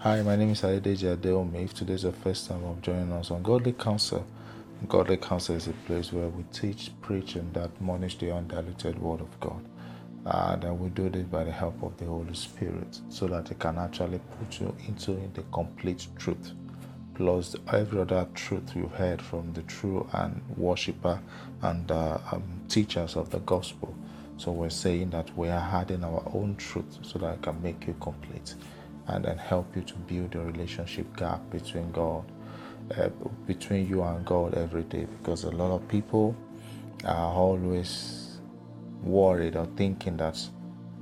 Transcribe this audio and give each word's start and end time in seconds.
Hi, 0.00 0.20
my 0.20 0.36
name 0.36 0.50
is 0.50 0.60
Adedeji 0.60 1.16
Adeomi. 1.16 1.64
If 1.64 1.72
today's 1.72 2.02
the 2.02 2.12
first 2.12 2.46
time 2.46 2.62
of 2.64 2.82
joining 2.82 3.10
us 3.12 3.30
on 3.30 3.42
Godly 3.42 3.72
Counsel, 3.72 4.26
Godly 4.86 5.16
Counsel 5.16 5.56
is 5.56 5.68
a 5.68 5.72
place 5.86 6.12
where 6.12 6.28
we 6.28 6.44
teach, 6.52 6.90
preach, 7.00 7.34
and 7.34 7.56
admonish 7.56 8.18
the 8.18 8.30
undiluted 8.30 8.98
Word 8.98 9.22
of 9.22 9.40
God. 9.40 9.64
And 10.26 10.66
uh, 10.66 10.74
we 10.74 10.90
do 10.90 11.08
this 11.08 11.24
by 11.24 11.44
the 11.44 11.50
help 11.50 11.82
of 11.82 11.96
the 11.96 12.04
Holy 12.04 12.34
Spirit 12.34 13.00
so 13.08 13.26
that 13.28 13.50
it 13.50 13.58
can 13.58 13.78
actually 13.78 14.20
put 14.38 14.60
you 14.60 14.76
into 14.86 15.12
the 15.32 15.42
complete 15.50 16.06
truth. 16.18 16.52
Plus, 17.14 17.56
every 17.72 18.02
other 18.02 18.28
truth 18.34 18.76
you've 18.76 18.92
heard 18.92 19.22
from 19.22 19.54
the 19.54 19.62
true 19.62 20.06
and 20.12 20.42
worshiper 20.58 21.18
and 21.62 21.90
uh, 21.90 22.18
um, 22.32 22.60
teachers 22.68 23.16
of 23.16 23.30
the 23.30 23.40
gospel. 23.40 23.96
So, 24.36 24.52
we're 24.52 24.68
saying 24.68 25.08
that 25.10 25.34
we 25.38 25.48
are 25.48 25.70
adding 25.72 26.04
our 26.04 26.22
own 26.34 26.56
truth 26.56 26.98
so 27.00 27.18
that 27.20 27.36
it 27.36 27.42
can 27.42 27.62
make 27.62 27.86
you 27.86 27.96
complete 27.98 28.54
and 29.08 29.24
then 29.24 29.38
help 29.38 29.74
you 29.76 29.82
to 29.82 29.94
build 29.94 30.34
a 30.34 30.40
relationship 30.40 31.16
gap 31.16 31.48
between 31.50 31.90
God, 31.92 32.24
uh, 32.96 33.08
between 33.46 33.88
you 33.88 34.02
and 34.02 34.24
God 34.24 34.54
every 34.54 34.82
day. 34.82 35.06
Because 35.18 35.44
a 35.44 35.50
lot 35.50 35.74
of 35.74 35.86
people 35.88 36.36
are 37.04 37.32
always 37.32 38.38
worried 39.02 39.56
or 39.56 39.66
thinking 39.76 40.16
that, 40.16 40.38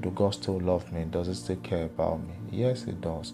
do 0.00 0.10
God 0.10 0.34
still 0.34 0.60
love 0.60 0.92
me? 0.92 1.04
Does 1.04 1.28
He 1.28 1.34
still 1.34 1.56
care 1.56 1.84
about 1.84 2.20
me? 2.20 2.34
Yes, 2.50 2.84
He 2.84 2.92
does. 2.92 3.32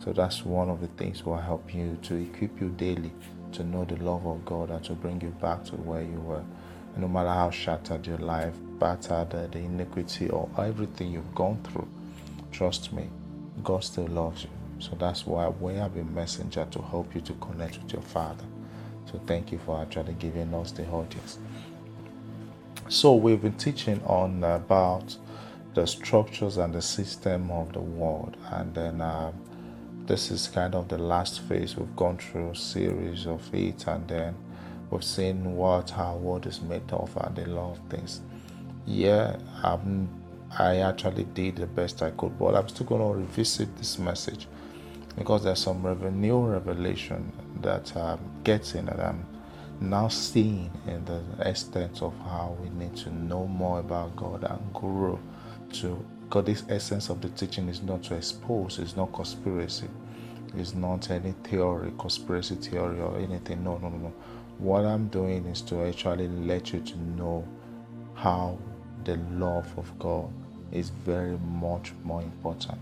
So 0.00 0.12
that's 0.12 0.44
one 0.44 0.70
of 0.70 0.80
the 0.80 0.88
things 0.88 1.24
will 1.24 1.36
help 1.36 1.74
you 1.74 1.98
to 2.02 2.16
equip 2.16 2.60
you 2.60 2.70
daily 2.70 3.12
to 3.52 3.64
know 3.64 3.84
the 3.84 3.96
love 3.96 4.26
of 4.26 4.44
God 4.44 4.70
and 4.70 4.82
to 4.84 4.94
bring 4.94 5.20
you 5.20 5.30
back 5.40 5.64
to 5.66 5.76
where 5.76 6.02
you 6.02 6.20
were. 6.20 6.44
No 6.96 7.08
matter 7.08 7.28
how 7.28 7.50
shattered 7.50 8.06
your 8.06 8.18
life, 8.18 8.54
battered, 8.78 9.34
uh, 9.34 9.46
the 9.46 9.58
iniquity, 9.58 10.28
or 10.28 10.48
everything 10.58 11.12
you've 11.12 11.34
gone 11.34 11.60
through, 11.62 11.88
trust 12.50 12.92
me, 12.92 13.08
God 13.62 13.84
still 13.84 14.06
loves 14.06 14.44
you. 14.44 14.50
So 14.78 14.96
that's 14.98 15.26
why 15.26 15.48
we 15.48 15.74
have 15.74 15.96
a 15.96 16.04
messenger 16.04 16.66
to 16.70 16.80
help 16.80 17.14
you 17.14 17.20
to 17.22 17.32
connect 17.34 17.82
with 17.82 17.92
your 17.92 18.02
Father. 18.02 18.44
So 19.10 19.20
thank 19.26 19.52
you 19.52 19.58
for 19.58 19.80
actually 19.80 20.14
giving 20.14 20.54
us 20.54 20.72
the 20.72 20.86
audience. 20.88 21.38
So 22.88 23.14
we've 23.14 23.40
been 23.40 23.54
teaching 23.54 24.02
on 24.04 24.42
about 24.42 25.16
the 25.74 25.86
structures 25.86 26.56
and 26.56 26.74
the 26.74 26.82
system 26.82 27.50
of 27.50 27.72
the 27.72 27.80
world, 27.80 28.36
and 28.50 28.74
then 28.74 29.00
uh, 29.00 29.32
this 30.06 30.30
is 30.30 30.48
kind 30.48 30.74
of 30.74 30.88
the 30.88 30.98
last 30.98 31.40
phase. 31.42 31.76
We've 31.76 31.94
gone 31.94 32.18
through 32.18 32.50
a 32.50 32.56
series 32.56 33.26
of 33.26 33.54
it, 33.54 33.86
and 33.86 34.08
then 34.08 34.34
we've 34.90 35.04
seen 35.04 35.56
what 35.56 35.96
our 35.96 36.16
world 36.16 36.46
is 36.46 36.60
made 36.60 36.90
of 36.92 37.16
and 37.16 37.38
a 37.38 37.46
lot 37.46 37.76
of 37.76 37.78
things. 37.88 38.20
Yeah, 38.86 39.36
I'm 39.62 40.08
I 40.58 40.78
actually 40.78 41.24
did 41.24 41.56
the 41.56 41.66
best 41.66 42.02
I 42.02 42.10
could, 42.10 42.36
but 42.38 42.56
I'm 42.56 42.68
still 42.68 42.86
going 42.86 43.00
to 43.00 43.20
revisit 43.20 43.76
this 43.76 43.98
message 43.98 44.48
because 45.16 45.44
there's 45.44 45.60
some 45.60 45.82
new 46.20 46.40
revelation 46.40 47.32
that 47.60 47.96
I'm 47.96 48.18
getting 48.42 48.86
that 48.86 48.98
I'm 48.98 49.24
now 49.80 50.08
seeing 50.08 50.70
in 50.86 51.04
the 51.04 51.22
extent 51.48 52.02
of 52.02 52.16
how 52.18 52.56
we 52.60 52.68
need 52.70 52.96
to 52.96 53.14
know 53.14 53.46
more 53.46 53.80
about 53.80 54.16
God 54.16 54.44
and 54.44 54.72
grow 54.74 55.18
to 55.74 56.04
God. 56.28 56.46
This 56.46 56.64
essence 56.68 57.10
of 57.10 57.20
the 57.20 57.28
teaching 57.30 57.68
is 57.68 57.82
not 57.82 58.02
to 58.04 58.16
expose, 58.16 58.78
it's 58.78 58.96
not 58.96 59.12
conspiracy, 59.12 59.88
it's 60.56 60.74
not 60.74 61.10
any 61.10 61.32
theory, 61.44 61.92
conspiracy 61.96 62.56
theory 62.56 63.00
or 63.00 63.16
anything. 63.18 63.62
No, 63.62 63.78
no, 63.78 63.88
no, 63.88 63.96
no. 63.96 64.12
What 64.58 64.84
I'm 64.84 65.08
doing 65.08 65.46
is 65.46 65.62
to 65.62 65.84
actually 65.84 66.28
let 66.28 66.72
you 66.72 66.80
to 66.80 66.98
know 66.98 67.46
how 68.14 68.58
the 69.04 69.16
love 69.16 69.72
of 69.78 69.98
God 69.98 70.30
is 70.72 70.90
very 70.90 71.38
much 71.38 71.92
more 72.04 72.22
important 72.22 72.78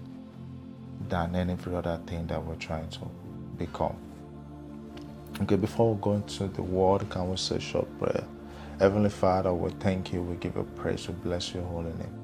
than 1.09 1.35
any 1.35 1.57
other 1.75 2.01
thing 2.07 2.27
that 2.27 2.45
we're 2.45 2.55
trying 2.57 2.89
to 2.91 3.01
become. 3.59 3.97
Okay, 5.43 5.57
before 5.57 5.95
we 5.95 6.01
go 6.01 6.13
into 6.15 6.49
the 6.49 6.63
word, 6.63 7.09
can 7.11 7.31
we 7.31 7.37
say 7.37 7.57
a 7.57 7.61
short 7.61 7.87
prayer? 7.99 8.25
Heavenly 8.79 9.11
Father, 9.11 9.53
we 9.53 9.71
thank 9.73 10.13
you, 10.13 10.23
we 10.23 10.37
give 10.37 10.57
you 10.57 10.67
praise, 10.77 11.09
we 11.09 11.15
bless 11.15 11.55
your 11.55 11.65
holy 11.65 11.93
name. 11.93 12.15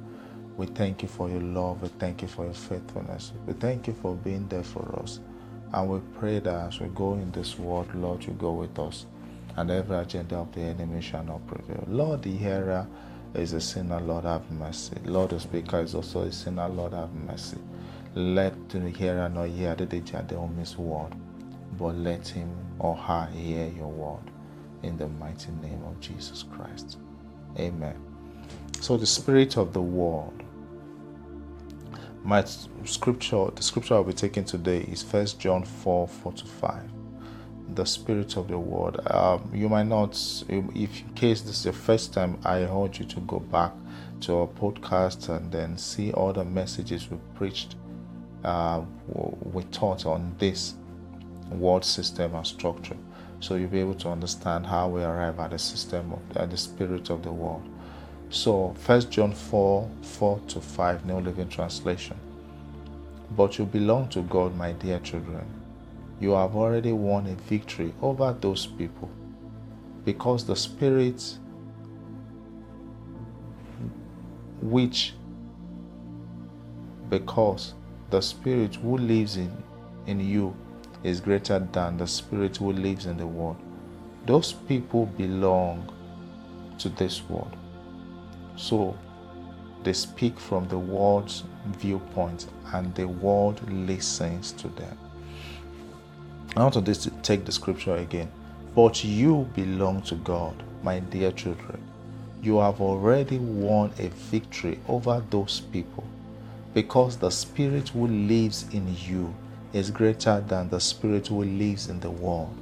We 0.57 0.67
thank 0.67 1.03
you 1.03 1.09
for 1.09 1.29
your 1.29 1.41
love, 1.41 1.83
we 1.83 1.89
thank 1.89 2.23
you 2.23 2.29
for 2.29 2.45
your 2.45 2.55
faithfulness, 2.55 3.33
we 3.47 3.55
thank 3.55 3.87
you 3.87 3.95
for 3.95 4.15
being 4.15 4.47
there 4.49 4.63
for 4.65 4.99
us. 5.03 5.21
And 5.73 5.89
we 5.89 6.01
pray 6.19 6.39
that 6.41 6.69
as 6.69 6.81
we 6.81 6.89
go 6.89 7.15
in 7.15 7.31
this 7.33 7.59
world, 7.59 7.93
Lord, 7.95 8.25
you 8.25 8.33
go 8.35 8.53
with 8.53 8.79
us, 8.79 9.07
and 9.57 9.71
every 9.71 9.97
agenda 9.97 10.37
of 10.37 10.53
the 10.53 10.61
enemy 10.61 11.01
shall 11.01 11.25
not 11.25 11.47
prevail. 11.47 11.85
Lord, 11.89 12.23
the 12.23 12.37
hearer 12.37 12.87
is 13.35 13.53
a 13.53 13.61
sinner, 13.61 14.01
Lord 14.01 14.25
have 14.25 14.51
mercy. 14.51 14.97
Lord, 15.05 15.31
the 15.31 15.41
speaker 15.41 15.81
is 15.81 15.95
also 15.95 16.23
a 16.23 16.33
sinner, 16.33 16.69
Lord 16.69 16.93
have 16.93 17.13
mercy. 17.15 17.59
Let 18.15 18.69
the 18.69 18.89
hearer 18.91 19.29
not 19.29 19.49
hear 19.49 19.75
the 19.75 19.87
Jade 19.87 20.33
on 20.35 20.55
his 20.57 20.79
word, 20.79 21.15
but 21.79 21.97
let 21.97 22.29
him 22.29 22.55
or 22.79 22.97
her 22.97 23.27
hear 23.33 23.69
your 23.69 23.89
word 23.89 24.31
in 24.83 24.97
the 24.97 25.09
mighty 25.09 25.51
name 25.63 25.83
of 25.85 25.99
Jesus 26.01 26.45
Christ. 26.45 26.99
Amen. 27.59 28.01
So 28.81 28.97
the 28.97 29.07
spirit 29.07 29.57
of 29.57 29.73
the 29.73 29.83
world. 29.83 30.43
My 32.23 32.45
scripture, 32.85 33.51
the 33.55 33.63
scripture 33.63 33.95
I'll 33.95 34.05
be 34.05 34.15
taking 34.15 34.45
today 34.45 34.81
is 34.81 35.03
First 35.03 35.39
John 35.39 35.65
4, 35.65 36.09
4 36.09 36.33
to 36.33 36.47
5 36.47 36.94
the 37.73 37.85
spirit 37.85 38.37
of 38.37 38.49
the 38.49 38.59
word. 38.59 39.01
Um, 39.11 39.51
you 39.53 39.69
might 39.69 39.87
not, 39.87 40.13
if 40.49 41.01
in 41.01 41.15
case 41.15 41.41
this 41.41 41.59
is 41.59 41.63
the 41.65 41.73
first 41.73 42.13
time, 42.13 42.39
I 42.45 42.63
urge 42.63 43.01
you 43.01 43.07
to 43.07 43.21
go 43.21 43.41
back 43.41 43.73
to 44.23 44.37
our 44.39 44.47
podcast 44.47 45.29
and 45.29 45.51
then 45.51 45.79
see 45.79 46.13
all 46.13 46.33
the 46.33 46.45
messages 46.45 47.11
we 47.11 47.19
preached, 47.35 47.77
uh, 48.45 48.83
we 49.07 49.63
taught 49.65 50.07
on 50.07 50.35
this 50.39 50.75
word 51.51 51.85
system 51.85 52.35
and 52.35 52.47
structure. 52.47 52.97
So 53.41 53.57
you'll 53.57 53.69
be 53.69 53.81
able 53.81 53.95
to 53.97 54.09
understand 54.09 54.67
how 54.67 54.89
we 54.89 55.03
arrive 55.03 55.39
at 55.39 55.51
the 55.51 55.59
system 55.59 56.13
of 56.13 56.37
at 56.37 56.51
the 56.51 56.57
spirit 56.57 57.11
of 57.11 57.23
the 57.23 57.33
world. 57.33 57.69
So 58.31 58.75
First 58.79 59.11
John 59.11 59.33
4, 59.33 59.91
4 60.03 60.41
to 60.49 60.61
5, 60.61 61.07
New 61.07 61.21
Living 61.21 61.49
Translation. 61.49 62.17
But 63.37 63.59
you 63.59 63.65
belong 63.65 64.09
to 64.11 64.23
God, 64.23 64.57
my 64.57 64.73
dear 64.73 64.99
children 65.01 65.47
you 66.21 66.31
have 66.31 66.55
already 66.55 66.93
won 66.93 67.27
a 67.27 67.35
victory 67.35 67.93
over 68.01 68.37
those 68.41 68.67
people. 68.67 69.11
Because 70.05 70.47
the 70.47 70.57
spirit 70.57 71.39
which 74.61 75.15
because 77.11 77.75
the 78.11 78.21
spirit 78.21 78.77
who 78.77 78.97
lives 78.97 79.37
in 79.37 79.53
in 80.07 80.21
you 80.21 80.55
is 81.03 81.21
greater 81.21 81.59
than 81.59 81.97
the 81.99 82.07
spirit 82.07 82.57
who 82.57 82.73
lives 82.73 83.07
in 83.07 83.17
the 83.17 83.27
world. 83.27 83.57
Those 84.25 84.53
people 84.53 85.07
belong 85.07 85.93
to 86.79 86.89
this 86.89 87.23
world. 87.29 87.55
So 88.57 88.97
they 89.83 89.93
speak 89.93 90.39
from 90.41 90.67
the 90.69 90.79
world's 90.79 91.45
viewpoint 91.67 92.47
and 92.73 92.95
the 92.95 93.07
world 93.07 93.61
listens 93.71 94.53
to 94.53 94.69
them 94.69 94.99
I 96.57 96.61
want 96.61 96.75
to 96.75 97.11
take 97.23 97.45
the 97.45 97.53
scripture 97.53 97.97
again. 97.97 98.31
But 98.77 99.05
you 99.05 99.49
belong 99.55 100.03
to 100.03 100.15
God, 100.15 100.63
my 100.83 101.01
dear 101.01 101.33
children. 101.33 101.83
You 102.43 102.59
have 102.59 102.81
already 102.81 103.39
won 103.39 103.93
a 103.99 104.09
victory 104.09 104.79
over 104.87 105.23
those 105.31 105.61
people 105.73 106.05
because 106.73 107.17
the 107.17 107.31
spirit 107.31 107.89
who 107.89 108.07
lives 108.07 108.67
in 108.73 108.95
you 109.07 109.35
is 109.73 109.91
greater 109.91 110.41
than 110.47 110.69
the 110.69 110.81
spirit 110.81 111.29
who 111.29 111.43
lives 111.45 111.89
in 111.89 111.99
the 112.01 112.11
world. 112.11 112.55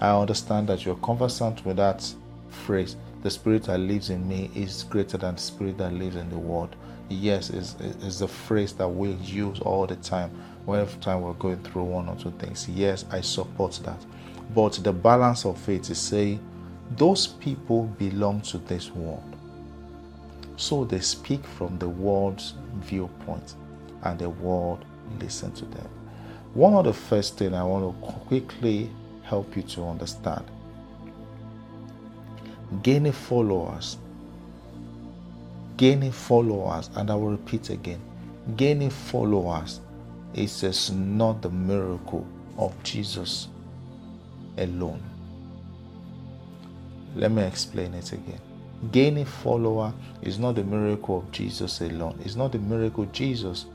I 0.00 0.10
understand 0.10 0.68
that 0.68 0.84
you're 0.84 0.96
conversant 0.96 1.64
with 1.64 1.76
that 1.76 2.12
phrase. 2.48 2.96
The 3.22 3.30
spirit 3.30 3.64
that 3.64 3.78
lives 3.78 4.10
in 4.10 4.28
me 4.28 4.50
is 4.54 4.84
greater 4.84 5.16
than 5.16 5.36
the 5.36 5.40
spirit 5.40 5.78
that 5.78 5.92
lives 5.92 6.16
in 6.16 6.28
the 6.30 6.38
world. 6.38 6.76
Yes, 7.08 7.50
is 7.50 7.74
is 8.02 8.18
the 8.18 8.28
phrase 8.28 8.72
that 8.74 8.88
we 8.88 9.12
use 9.12 9.60
all 9.60 9.86
the 9.86 9.96
time 9.96 10.30
whenever 10.64 10.96
time 10.98 11.22
we're 11.22 11.32
going 11.34 11.62
through 11.62 11.84
one 11.84 12.08
or 12.08 12.16
two 12.16 12.32
things. 12.38 12.68
Yes, 12.68 13.04
I 13.10 13.20
support 13.20 13.80
that. 13.84 14.04
But 14.54 14.74
the 14.82 14.92
balance 14.92 15.44
of 15.44 15.58
faith 15.58 15.90
is 15.90 15.98
saying 15.98 16.40
those 16.96 17.26
people 17.26 17.84
belong 17.98 18.40
to 18.42 18.58
this 18.58 18.90
world. 18.90 19.36
So 20.56 20.84
they 20.84 21.00
speak 21.00 21.44
from 21.44 21.78
the 21.78 21.88
world's 21.88 22.54
viewpoint 22.76 23.54
and 24.02 24.18
the 24.18 24.30
world 24.30 24.84
listen 25.20 25.52
to 25.52 25.64
them. 25.64 25.88
One 26.54 26.74
of 26.74 26.84
the 26.84 26.92
first 26.92 27.36
thing 27.38 27.54
I 27.54 27.64
want 27.64 28.00
to 28.00 28.06
quickly 28.06 28.90
help 29.24 29.56
you 29.56 29.62
to 29.62 29.84
understand 29.84 30.44
gaining 32.82 33.12
followers 33.12 33.98
gaining 35.76 36.12
followers 36.12 36.90
and 36.96 37.10
i 37.10 37.14
will 37.14 37.30
repeat 37.30 37.70
again 37.70 38.00
gaining 38.56 38.90
followers 38.90 39.80
it 40.34 40.48
says, 40.48 40.90
not 40.92 41.42
the 41.42 41.50
miracle 41.50 42.26
of 42.58 42.74
Jesus 42.84 43.48
alone. 44.58 45.02
Let 47.16 47.32
me 47.32 47.42
explain 47.44 47.94
it 47.94 48.12
again. 48.12 48.40
Gaining 48.92 49.26
follower 49.26 49.94
is 50.22 50.38
not 50.38 50.56
the 50.56 50.64
miracle 50.64 51.18
of 51.18 51.32
Jesus 51.32 51.80
alone. 51.82 52.20
It's 52.24 52.36
not 52.36 52.52
the 52.52 52.58
miracle 52.58 53.06
Jesus 53.06 53.66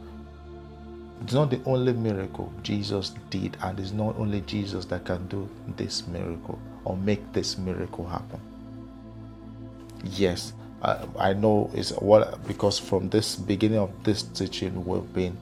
It's 1.24 1.34
not 1.34 1.52
the 1.52 1.62
only 1.66 1.94
miracle 1.94 2.54
Jesus 2.64 3.12
did, 3.30 3.58
and 3.62 3.80
it's 3.80 3.92
not 3.92 4.18
only 4.18 4.42
Jesus 4.42 4.86
that 4.86 5.06
can 5.06 5.28
do 5.28 5.50
this 5.78 6.08
miracle 6.08 6.60
or 6.86 6.98
make 6.98 7.34
this 7.34 7.58
miracle 7.58 8.08
happen. 8.08 8.40
Yes, 10.04 10.54
I, 10.84 11.06
I 11.20 11.34
know 11.34 11.72
it's 11.74 11.92
what 11.92 12.48
because 12.48 12.80
from 12.80 13.10
this 13.10 13.36
beginning 13.36 13.80
of 13.80 13.92
this 14.04 14.24
teaching, 14.24 14.86
we've 14.86 15.14
been 15.14 15.38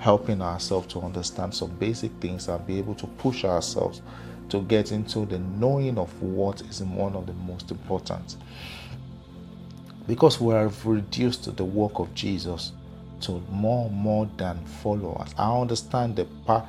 helping 0.00 0.40
ourselves 0.40 0.86
to 0.88 0.98
understand 1.00 1.54
some 1.54 1.70
basic 1.76 2.10
things 2.20 2.48
and 2.48 2.66
be 2.66 2.78
able 2.78 2.94
to 2.94 3.06
push 3.06 3.44
ourselves 3.44 4.00
to 4.48 4.62
get 4.62 4.92
into 4.92 5.26
the 5.26 5.38
knowing 5.38 5.98
of 5.98 6.10
what 6.22 6.60
is 6.62 6.82
one 6.82 7.14
of 7.14 7.26
the 7.26 7.32
most 7.34 7.70
important. 7.70 8.36
Because 10.06 10.40
we 10.40 10.54
have 10.54 10.84
reduced 10.84 11.54
the 11.54 11.64
work 11.64 11.98
of 11.98 12.12
Jesus 12.14 12.72
to 13.20 13.42
more 13.50 13.90
more 13.90 14.28
than 14.38 14.64
followers. 14.82 15.34
I 15.36 15.54
understand 15.60 16.16
the 16.16 16.24
part 16.46 16.66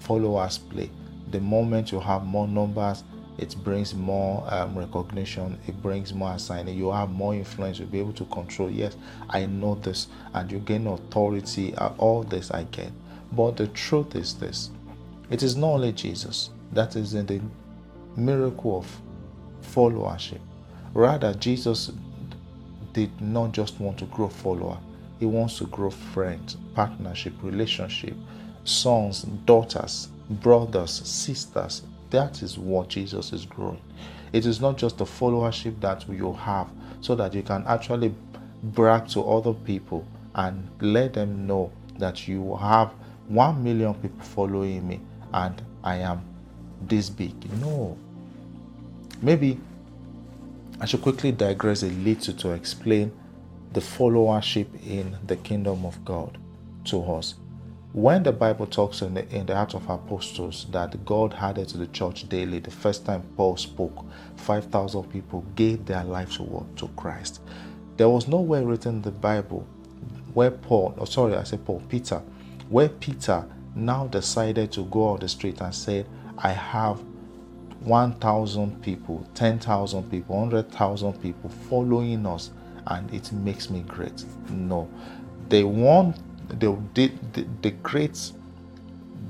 followers 0.00 0.58
play. 0.58 0.90
The 1.30 1.40
moment 1.40 1.90
you 1.90 2.00
have 2.00 2.24
more 2.24 2.46
numbers, 2.46 3.02
it 3.38 3.54
brings 3.62 3.94
more 3.94 4.44
um, 4.52 4.76
recognition, 4.76 5.58
it 5.66 5.80
brings 5.82 6.14
more 6.14 6.34
assignment, 6.34 6.76
you 6.76 6.90
have 6.90 7.10
more 7.10 7.34
influence, 7.34 7.78
you'll 7.78 7.88
be 7.88 8.00
able 8.00 8.12
to 8.14 8.24
control. 8.26 8.70
Yes, 8.70 8.96
I 9.28 9.46
know 9.46 9.74
this, 9.76 10.08
and 10.34 10.50
you 10.50 10.58
gain 10.58 10.86
authority. 10.86 11.74
Uh, 11.74 11.90
all 11.98 12.22
this 12.22 12.50
I 12.50 12.64
get. 12.64 12.90
But 13.32 13.56
the 13.56 13.66
truth 13.68 14.14
is 14.14 14.34
this 14.34 14.70
it 15.30 15.42
is 15.42 15.56
not 15.56 15.68
only 15.68 15.92
Jesus 15.92 16.50
that 16.72 16.96
is 16.96 17.14
in 17.14 17.26
the 17.26 17.40
miracle 18.16 18.78
of 18.78 19.00
followership. 19.74 20.40
Rather, 20.94 21.34
Jesus 21.34 21.92
did 22.92 23.20
not 23.20 23.52
just 23.52 23.78
want 23.80 23.98
to 23.98 24.06
grow 24.06 24.28
follower, 24.28 24.78
he 25.18 25.26
wants 25.26 25.58
to 25.58 25.66
grow 25.66 25.90
friends, 25.90 26.56
partnership, 26.74 27.34
relationship, 27.42 28.14
sons, 28.64 29.22
daughters, 29.44 30.08
brothers, 30.30 30.90
sisters. 30.90 31.82
That 32.10 32.42
is 32.42 32.58
what 32.58 32.88
Jesus 32.88 33.32
is 33.32 33.44
growing. 33.44 33.80
It 34.32 34.46
is 34.46 34.60
not 34.60 34.76
just 34.76 34.98
the 34.98 35.04
followership 35.04 35.80
that 35.80 36.08
you 36.08 36.32
have, 36.32 36.68
so 37.00 37.14
that 37.14 37.34
you 37.34 37.42
can 37.42 37.64
actually 37.66 38.14
brag 38.62 39.08
to 39.08 39.22
other 39.22 39.52
people 39.52 40.06
and 40.34 40.68
let 40.80 41.14
them 41.14 41.46
know 41.46 41.72
that 41.98 42.28
you 42.28 42.56
have 42.56 42.92
1 43.28 43.62
million 43.62 43.94
people 43.94 44.20
following 44.20 44.86
me 44.86 45.00
and 45.32 45.62
I 45.82 45.96
am 45.96 46.24
this 46.82 47.10
big. 47.10 47.34
No. 47.60 47.96
Maybe 49.22 49.58
I 50.80 50.86
should 50.86 51.02
quickly 51.02 51.32
digress 51.32 51.82
a 51.82 51.86
little 51.86 52.34
to 52.34 52.50
explain 52.50 53.12
the 53.72 53.80
followership 53.80 54.66
in 54.86 55.16
the 55.26 55.36
kingdom 55.36 55.86
of 55.86 56.04
God 56.04 56.38
to 56.84 57.02
us. 57.02 57.34
When 57.96 58.24
the 58.24 58.32
Bible 58.32 58.66
talks 58.66 59.00
in 59.00 59.14
the, 59.14 59.26
in 59.34 59.46
the 59.46 59.54
Acts 59.54 59.72
of 59.72 59.88
Apostles 59.88 60.66
that 60.70 61.02
God 61.06 61.32
added 61.32 61.68
to 61.68 61.78
the 61.78 61.86
church 61.86 62.28
daily, 62.28 62.58
the 62.58 62.70
first 62.70 63.06
time 63.06 63.22
Paul 63.38 63.56
spoke, 63.56 64.04
5,000 64.36 65.04
people 65.04 65.46
gave 65.54 65.86
their 65.86 66.04
lives 66.04 66.36
to, 66.36 66.66
to 66.76 66.88
Christ. 66.88 67.40
There 67.96 68.10
was 68.10 68.28
nowhere 68.28 68.66
written 68.66 68.96
in 68.96 69.00
the 69.00 69.12
Bible 69.12 69.66
where 70.34 70.50
Paul, 70.50 70.94
oh 70.98 71.06
sorry, 71.06 71.36
I 71.36 71.44
said 71.44 71.64
Paul, 71.64 71.82
Peter, 71.88 72.20
where 72.68 72.90
Peter 72.90 73.46
now 73.74 74.08
decided 74.08 74.72
to 74.72 74.84
go 74.84 75.04
on 75.04 75.20
the 75.20 75.28
street 75.30 75.62
and 75.62 75.74
said, 75.74 76.06
I 76.36 76.50
have 76.50 77.02
1,000 77.80 78.82
people, 78.82 79.26
10,000 79.32 80.10
people, 80.10 80.36
100,000 80.36 81.22
people 81.22 81.48
following 81.70 82.26
us, 82.26 82.50
and 82.88 83.10
it 83.14 83.32
makes 83.32 83.70
me 83.70 83.80
great. 83.88 84.22
No, 84.50 84.86
they 85.48 85.64
want 85.64 86.18
the, 86.48 86.76
the, 86.94 87.10
the 87.62 87.70
great 87.70 88.32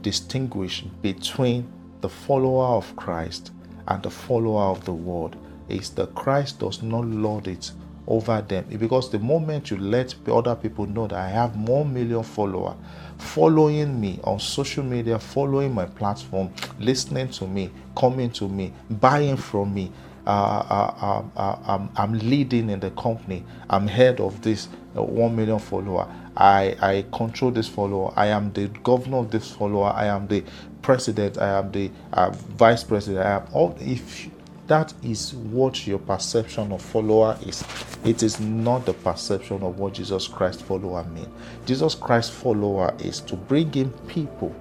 distinguish 0.02 0.82
between 1.02 1.66
the 2.00 2.08
follower 2.08 2.76
of 2.76 2.94
Christ 2.96 3.52
and 3.88 4.02
the 4.02 4.10
follower 4.10 4.64
of 4.64 4.84
the 4.84 4.92
world 4.92 5.36
is 5.68 5.90
that 5.90 6.14
Christ 6.14 6.60
does 6.60 6.82
not 6.82 7.04
lord 7.04 7.48
it 7.48 7.72
over 8.06 8.40
them 8.40 8.64
because 8.78 9.10
the 9.10 9.18
moment 9.18 9.70
you 9.70 9.76
let 9.78 10.14
other 10.28 10.54
people 10.54 10.86
know 10.86 11.06
that 11.08 11.18
I 11.18 11.28
have 11.28 11.56
more 11.56 11.84
million 11.84 12.22
follower 12.22 12.76
following 13.18 14.00
me 14.00 14.20
on 14.24 14.38
social 14.38 14.84
media, 14.84 15.18
following 15.18 15.74
my 15.74 15.86
platform, 15.86 16.52
listening 16.78 17.28
to 17.30 17.46
me, 17.46 17.70
coming 17.96 18.30
to 18.30 18.48
me, 18.48 18.72
buying 18.90 19.36
from 19.36 19.74
me. 19.74 19.90
Uh, 20.26 20.30
uh, 20.30 21.22
uh, 21.36 21.40
uh 21.40 21.58
I'm, 21.66 21.90
I'm, 21.96 22.18
leading 22.18 22.68
in 22.70 22.80
the 22.80 22.90
company. 22.90 23.44
I'm 23.70 23.86
head 23.86 24.20
of 24.20 24.42
this 24.42 24.66
1 24.94 25.36
million 25.36 25.60
follower. 25.60 26.12
I, 26.36 26.76
I 26.80 27.06
control 27.12 27.50
this 27.50 27.68
follower. 27.68 28.12
I 28.16 28.26
am 28.26 28.52
the 28.52 28.68
governor 28.68 29.18
of 29.18 29.30
this 29.30 29.50
follower. 29.50 29.92
I 29.94 30.06
am 30.06 30.26
the 30.28 30.44
president. 30.82 31.38
I 31.38 31.58
am 31.58 31.72
the 31.72 31.90
uh, 32.12 32.30
vice 32.30 32.84
president. 32.84 33.26
I 33.26 33.36
am 33.36 33.46
all. 33.52 33.76
If 33.80 34.28
that 34.66 34.92
is 35.04 35.32
what 35.32 35.86
your 35.86 36.00
perception 36.00 36.72
of 36.72 36.82
follower 36.82 37.38
is. 37.46 37.62
It 38.04 38.22
is 38.22 38.40
not 38.40 38.84
the 38.84 38.94
perception 38.94 39.62
of 39.62 39.78
what 39.78 39.94
Jesus 39.94 40.26
Christ 40.26 40.64
follower 40.64 41.04
mean. 41.04 41.32
Jesus 41.66 41.94
Christ 41.94 42.32
follower 42.32 42.92
is 42.98 43.20
to 43.20 43.36
bring 43.36 43.72
in 43.74 43.90
people 44.08 44.54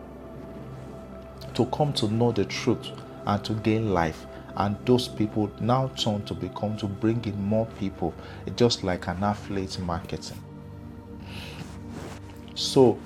to 1.56 1.66
come 1.68 1.94
to 1.94 2.08
know 2.08 2.32
the 2.32 2.46
truth 2.46 2.92
and 3.26 3.44
to 3.46 3.54
gain 3.54 3.94
life. 3.94 4.26
And 4.58 4.78
those 4.86 5.08
people 5.08 5.52
now 5.60 5.88
turn 5.98 6.24
to 6.26 6.34
become 6.34 6.78
to 6.78 6.86
bring 6.86 7.24
in 7.26 7.42
more 7.42 7.66
people, 7.80 8.14
just 8.56 8.84
like 8.84 9.08
an 9.08 9.24
affiliate 9.24 9.80
marketing. 9.80 10.42
So 12.56 12.98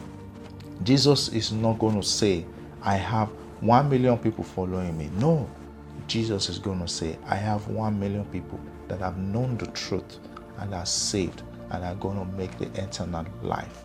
Jesus 0.84 1.30
is 1.30 1.52
not 1.52 1.80
going 1.80 2.00
to 2.00 2.08
say, 2.08 2.46
I 2.82 2.96
have 2.96 3.30
one 3.62 3.90
million 3.90 4.18
people 4.18 4.44
following 4.44 4.98
me. 4.98 5.10
No, 5.18 5.50
Jesus 6.08 6.50
is 6.50 6.60
going 6.60 6.80
to 6.80 6.88
say, 6.88 7.18
I 7.26 7.36
have 7.36 7.68
one 7.68 8.00
million 8.00 8.26
people 8.26 8.60
that 8.88 9.00
have 9.00 9.18
known 9.18 9.58
the 9.58 9.68
truth 9.68 10.20
and 10.60 10.74
are 10.74 10.86
saved 10.86 11.42
and 11.72 11.84
are 11.84 11.96
going 11.96 12.18
to 12.18 12.26
make 12.38 12.58
the 12.58 12.66
eternal 12.82 13.26
life. 13.42 13.84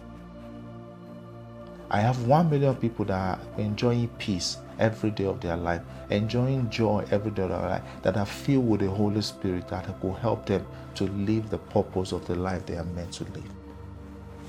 I 1.90 2.00
have 2.00 2.26
one 2.26 2.50
million 2.50 2.76
people 2.76 3.04
that 3.06 3.38
are 3.38 3.40
enjoying 3.58 4.08
peace 4.18 4.58
every 4.78 5.10
day 5.10 5.24
of 5.24 5.40
their 5.40 5.56
life, 5.56 5.82
enjoying 6.10 6.68
joy 6.70 7.06
every 7.10 7.30
day 7.30 7.42
of 7.42 7.50
their 7.50 7.58
life, 7.58 7.82
that 8.02 8.16
are 8.16 8.26
filled 8.26 8.68
with 8.68 8.80
the 8.80 8.90
Holy 8.90 9.22
Spirit 9.22 9.68
that 9.68 10.02
will 10.02 10.14
help 10.14 10.46
them 10.46 10.66
to 10.94 11.04
live 11.04 11.50
the 11.50 11.58
purpose 11.58 12.12
of 12.12 12.26
the 12.26 12.34
life 12.34 12.66
they 12.66 12.76
are 12.76 12.84
meant 12.84 13.12
to 13.12 13.24
live. 13.24 13.63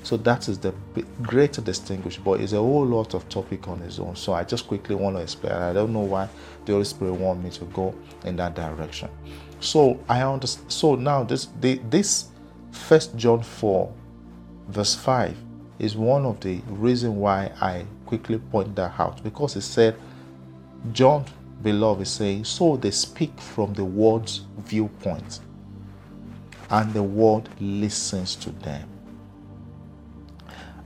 So 0.06 0.16
that 0.18 0.48
is 0.48 0.60
the 0.60 0.72
greater 1.20 1.60
distinguish, 1.60 2.18
but 2.18 2.40
it's 2.40 2.52
a 2.52 2.58
whole 2.58 2.86
lot 2.86 3.12
of 3.12 3.28
topic 3.28 3.66
on 3.66 3.82
its 3.82 3.98
own. 3.98 4.14
So 4.14 4.34
I 4.34 4.44
just 4.44 4.68
quickly 4.68 4.94
want 4.94 5.16
to 5.16 5.22
explain. 5.22 5.54
I 5.54 5.72
don't 5.72 5.92
know 5.92 6.06
why 6.14 6.28
the 6.64 6.74
Holy 6.74 6.84
Spirit 6.84 7.14
want 7.14 7.42
me 7.42 7.50
to 7.50 7.64
go 7.64 7.92
in 8.24 8.36
that 8.36 8.54
direction. 8.54 9.08
So 9.58 9.98
I 10.08 10.22
understand. 10.22 10.70
So 10.70 10.94
now 10.94 11.24
this 11.24 11.48
this 11.90 12.28
First 12.70 13.16
John 13.16 13.42
four, 13.42 13.92
verse 14.68 14.94
five, 14.94 15.36
is 15.80 15.96
one 15.96 16.24
of 16.24 16.38
the 16.38 16.60
reason 16.68 17.16
why 17.16 17.50
I 17.60 17.84
quickly 18.04 18.38
point 18.38 18.76
that 18.76 19.00
out 19.00 19.24
because 19.24 19.56
it 19.56 19.62
said, 19.62 19.96
John, 20.92 21.24
beloved, 21.62 22.02
is 22.02 22.10
saying, 22.10 22.44
so 22.44 22.76
they 22.76 22.92
speak 22.92 23.40
from 23.40 23.74
the 23.74 23.84
word's 23.84 24.42
viewpoint, 24.58 25.40
and 26.70 26.94
the 26.94 27.02
word 27.02 27.48
listens 27.58 28.36
to 28.36 28.50
them. 28.50 28.88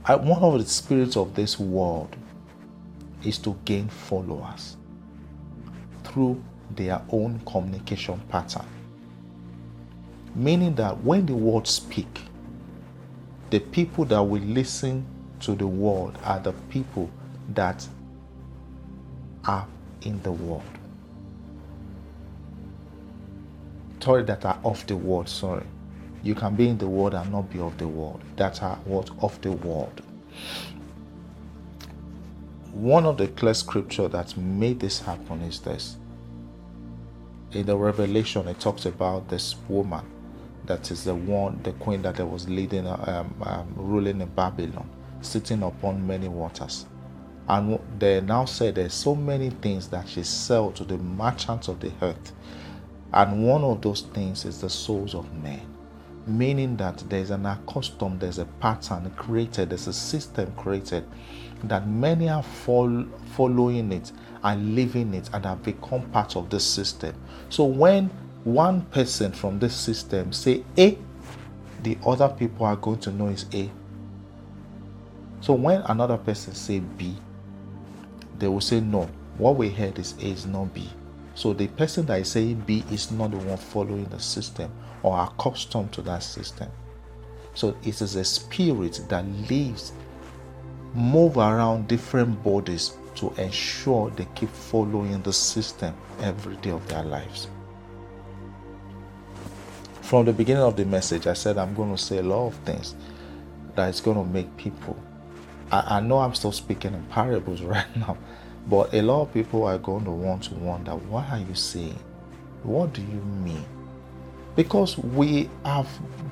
I, 0.03 0.15
one 0.15 0.41
of 0.41 0.59
the 0.59 0.65
spirits 0.65 1.15
of 1.15 1.35
this 1.35 1.59
world 1.59 2.15
is 3.23 3.37
to 3.39 3.55
gain 3.65 3.87
followers 3.87 4.77
through 6.03 6.43
their 6.71 7.01
own 7.09 7.39
communication 7.45 8.19
pattern. 8.29 8.65
Meaning 10.33 10.75
that 10.75 11.03
when 11.03 11.25
the 11.25 11.35
word 11.35 11.67
speak, 11.67 12.21
the 13.51 13.59
people 13.59 14.05
that 14.05 14.23
will 14.23 14.41
listen 14.41 15.05
to 15.41 15.55
the 15.55 15.67
word 15.67 16.17
are 16.23 16.39
the 16.39 16.53
people 16.69 17.09
that 17.53 17.87
are 19.45 19.67
in 20.01 20.21
the 20.23 20.31
world. 20.31 20.63
Sorry, 23.99 24.23
that 24.23 24.45
are 24.45 24.59
of 24.63 24.85
the 24.87 24.95
world, 24.95 25.29
sorry. 25.29 25.65
You 26.23 26.35
can 26.35 26.55
be 26.55 26.67
in 26.67 26.77
the 26.77 26.87
world 26.87 27.15
and 27.15 27.31
not 27.31 27.49
be 27.51 27.59
of 27.59 27.77
the 27.77 27.87
world. 27.87 28.21
That 28.35 28.61
are 28.61 28.75
what 28.85 29.09
of 29.21 29.39
the 29.41 29.51
world. 29.51 30.01
One 32.73 33.05
of 33.05 33.17
the 33.17 33.27
clear 33.27 33.53
scripture 33.53 34.07
that 34.07 34.37
made 34.37 34.79
this 34.79 35.01
happen 35.01 35.41
is 35.41 35.59
this. 35.59 35.97
In 37.51 37.65
the 37.65 37.75
Revelation, 37.75 38.47
it 38.47 38.59
talks 38.59 38.85
about 38.85 39.27
this 39.27 39.55
woman 39.67 40.05
that 40.67 40.91
is 40.91 41.03
the 41.03 41.15
one, 41.15 41.59
the 41.63 41.73
queen 41.73 42.01
that 42.03 42.19
was 42.19 42.47
leading, 42.47 42.87
um, 42.87 43.35
um, 43.41 43.73
ruling 43.75 44.21
in 44.21 44.29
Babylon, 44.29 44.89
sitting 45.21 45.63
upon 45.63 46.05
many 46.05 46.27
waters. 46.27 46.85
And 47.49 47.79
they 47.99 48.21
now 48.21 48.45
say 48.45 48.71
there's 48.71 48.93
so 48.93 49.15
many 49.15 49.49
things 49.49 49.89
that 49.89 50.07
she 50.07 50.23
sell 50.23 50.71
to 50.73 50.85
the 50.85 50.97
merchants 50.97 51.67
of 51.67 51.79
the 51.79 51.91
earth. 52.01 52.31
And 53.11 53.45
one 53.45 53.63
of 53.63 53.81
those 53.81 54.01
things 54.01 54.45
is 54.45 54.61
the 54.61 54.69
souls 54.69 55.13
of 55.13 55.33
men 55.33 55.70
meaning 56.27 56.77
that 56.77 57.03
there's 57.09 57.31
an 57.31 57.45
accustomed, 57.45 58.19
there's 58.19 58.39
a 58.39 58.45
pattern 58.45 59.11
created, 59.15 59.69
there's 59.69 59.87
a 59.87 59.93
system 59.93 60.51
created 60.55 61.05
that 61.63 61.87
many 61.87 62.29
are 62.29 62.43
fol- 62.43 63.05
following 63.35 63.91
it 63.91 64.11
and 64.43 64.75
living 64.75 65.13
it 65.13 65.29
and 65.33 65.45
have 65.45 65.61
become 65.63 66.01
part 66.11 66.35
of 66.35 66.49
this 66.49 66.63
system. 66.63 67.15
So 67.49 67.65
when 67.65 68.09
one 68.43 68.81
person 68.85 69.31
from 69.31 69.59
this 69.59 69.75
system 69.75 70.33
say 70.33 70.63
A, 70.77 70.97
the 71.83 71.97
other 72.05 72.29
people 72.29 72.65
are 72.65 72.75
going 72.75 72.99
to 72.99 73.11
know 73.11 73.27
is 73.27 73.45
A. 73.53 73.69
So 75.41 75.53
when 75.53 75.81
another 75.81 76.17
person 76.17 76.53
say 76.53 76.79
B, 76.79 77.15
they 78.37 78.47
will 78.47 78.61
say 78.61 78.79
no. 78.79 79.09
What 79.37 79.55
we 79.55 79.69
heard 79.69 79.97
is 79.97 80.13
A 80.19 80.25
is 80.25 80.45
not 80.45 80.73
B. 80.73 80.89
So 81.35 81.53
the 81.53 81.67
person 81.67 82.05
that 82.07 82.19
is 82.19 82.29
saying 82.29 82.63
B 82.67 82.83
is 82.91 83.11
not 83.11 83.31
the 83.31 83.37
one 83.37 83.57
following 83.57 84.05
the 84.05 84.19
system 84.19 84.71
or 85.03 85.23
accustomed 85.23 85.91
to 85.93 86.01
that 86.03 86.23
system. 86.23 86.69
So 87.53 87.75
it 87.83 88.01
is 88.01 88.15
a 88.15 88.23
spirit 88.23 89.01
that 89.09 89.25
lives, 89.49 89.91
move 90.93 91.37
around 91.37 91.87
different 91.87 92.41
bodies 92.43 92.95
to 93.15 93.33
ensure 93.37 94.09
they 94.11 94.27
keep 94.35 94.49
following 94.49 95.21
the 95.21 95.33
system 95.33 95.93
every 96.21 96.55
day 96.57 96.71
of 96.71 96.87
their 96.87 97.03
lives. 97.03 97.47
From 100.01 100.25
the 100.25 100.33
beginning 100.33 100.63
of 100.63 100.75
the 100.75 100.85
message, 100.85 101.27
I 101.27 101.33
said 101.33 101.57
I'm 101.57 101.73
going 101.73 101.95
to 101.95 102.01
say 102.01 102.17
a 102.17 102.23
lot 102.23 102.47
of 102.47 102.55
things 102.65 102.95
that 103.75 103.89
is 103.89 104.01
going 104.01 104.17
to 104.17 104.25
make 104.25 104.55
people. 104.57 104.97
I, 105.71 105.97
I 105.97 105.99
know 106.01 106.19
I'm 106.19 106.35
still 106.35 106.51
speaking 106.51 106.93
in 106.93 107.03
parables 107.05 107.61
right 107.61 107.95
now, 107.95 108.17
but 108.67 108.93
a 108.93 109.01
lot 109.01 109.23
of 109.23 109.33
people 109.33 109.63
are 109.63 109.77
going 109.77 110.05
to 110.05 110.11
want 110.11 110.43
to 110.43 110.55
wonder 110.55 110.91
what 110.91 111.29
are 111.29 111.39
you 111.39 111.55
saying? 111.55 111.99
What 112.63 112.93
do 112.93 113.01
you 113.01 113.21
mean? 113.21 113.65
Because 114.55 114.97
we 114.97 115.49
have 115.63 115.87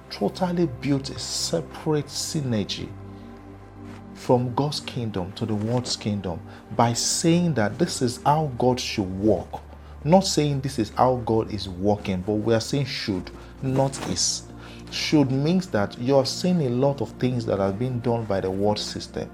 totally 0.10 0.68
built 0.82 1.10
a 1.10 1.20
separate 1.20 2.08
synergy 2.08 2.90
from 4.14 4.54
God's 4.56 4.82
kingdom 4.82 5.32
to 5.34 5.46
the 5.46 5.56
world's 5.56 5.96
kingdom 5.96 6.42
by 6.76 6.94
saying 6.94 7.54
that 7.54 7.80
this 7.80 8.02
is 8.02 8.20
how 8.26 8.52
God 8.58 8.80
should 8.80 9.10
walk. 9.20 9.62
Not 10.04 10.22
saying 10.22 10.62
this 10.62 10.80
is 10.80 10.90
how 10.92 11.22
God 11.26 11.54
is 11.54 11.70
working, 11.70 12.22
but 12.22 12.34
we 12.34 12.54
are 12.54 12.60
saying 12.60 12.86
should, 12.86 13.32
not 13.62 13.98
is. 14.10 14.44
Should 14.92 15.32
means 15.32 15.68
that 15.68 15.98
you 16.00 16.16
are 16.18 16.26
seeing 16.26 16.62
a 16.62 16.70
lot 16.70 17.02
of 17.02 17.12
things 17.12 17.46
that 17.46 17.60
are 17.60 17.72
being 17.72 18.00
done 18.00 18.26
by 18.26 18.42
the 18.42 18.50
world 18.50 18.80
system, 18.80 19.30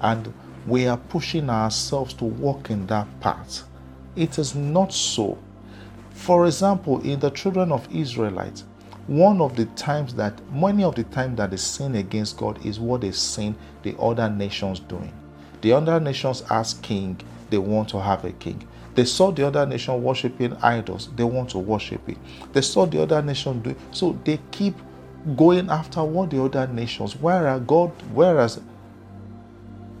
and 0.00 0.32
we 0.66 0.86
are 0.86 0.96
pushing 0.96 1.50
ourselves 1.50 2.14
to 2.14 2.24
walk 2.24 2.70
in 2.70 2.86
that 2.86 3.08
path. 3.20 3.64
It 4.16 4.38
is 4.38 4.54
not 4.54 4.92
so. 4.92 5.38
For 6.22 6.46
example, 6.46 7.00
in 7.00 7.18
the 7.18 7.30
children 7.30 7.72
of 7.72 7.92
Israelites, 7.92 8.62
one 9.08 9.40
of 9.40 9.56
the 9.56 9.64
times 9.74 10.14
that 10.14 10.40
many 10.52 10.84
of 10.84 10.94
the 10.94 11.02
times 11.02 11.36
that 11.38 11.50
they 11.50 11.56
sin 11.56 11.96
against 11.96 12.36
God 12.36 12.64
is 12.64 12.78
what 12.78 13.00
they 13.00 13.10
sin 13.10 13.56
the 13.82 13.98
other 13.98 14.30
nations 14.30 14.78
doing. 14.78 15.12
The 15.62 15.72
other 15.72 15.98
nations 15.98 16.44
ask 16.48 16.80
king, 16.80 17.20
they 17.50 17.58
want 17.58 17.88
to 17.88 18.00
have 18.00 18.24
a 18.24 18.30
king. 18.30 18.64
They 18.94 19.04
saw 19.04 19.32
the 19.32 19.48
other 19.48 19.66
nation 19.66 20.00
worshiping 20.00 20.52
idols, 20.62 21.08
they 21.16 21.24
want 21.24 21.50
to 21.50 21.58
worship 21.58 22.08
it. 22.08 22.18
They 22.52 22.62
saw 22.62 22.86
the 22.86 23.02
other 23.02 23.20
nation 23.20 23.60
do 23.60 23.74
so 23.90 24.16
they 24.24 24.38
keep 24.52 24.76
going 25.36 25.70
after 25.70 26.04
what 26.04 26.30
the 26.30 26.40
other 26.40 26.68
nations. 26.68 27.16
Whereas 27.16 27.62
God, 27.66 27.90
whereas 28.12 28.60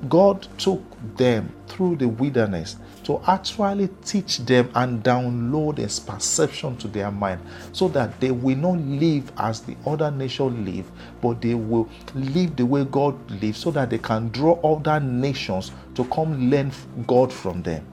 God 0.08 0.46
took 0.56 0.82
them 1.16 1.52
through 1.66 1.96
the 1.96 2.06
wilderness 2.06 2.76
to 3.04 3.20
actually 3.26 3.88
teach 4.04 4.38
them 4.38 4.70
and 4.74 5.02
download 5.02 5.78
his 5.78 5.98
perception 5.98 6.76
to 6.76 6.88
their 6.88 7.10
mind 7.10 7.40
so 7.72 7.88
that 7.88 8.20
they 8.20 8.30
will 8.30 8.56
not 8.56 8.78
live 8.78 9.30
as 9.38 9.60
the 9.60 9.76
other 9.86 10.10
nation 10.10 10.64
live, 10.64 10.90
but 11.20 11.40
they 11.40 11.54
will 11.54 11.88
live 12.14 12.56
the 12.56 12.66
way 12.66 12.84
God 12.84 13.16
lives 13.42 13.58
so 13.58 13.70
that 13.72 13.90
they 13.90 13.98
can 13.98 14.28
draw 14.28 14.54
other 14.60 15.00
nations 15.00 15.72
to 15.94 16.04
come 16.06 16.50
learn 16.50 16.72
God 17.06 17.32
from 17.32 17.62
them. 17.62 17.86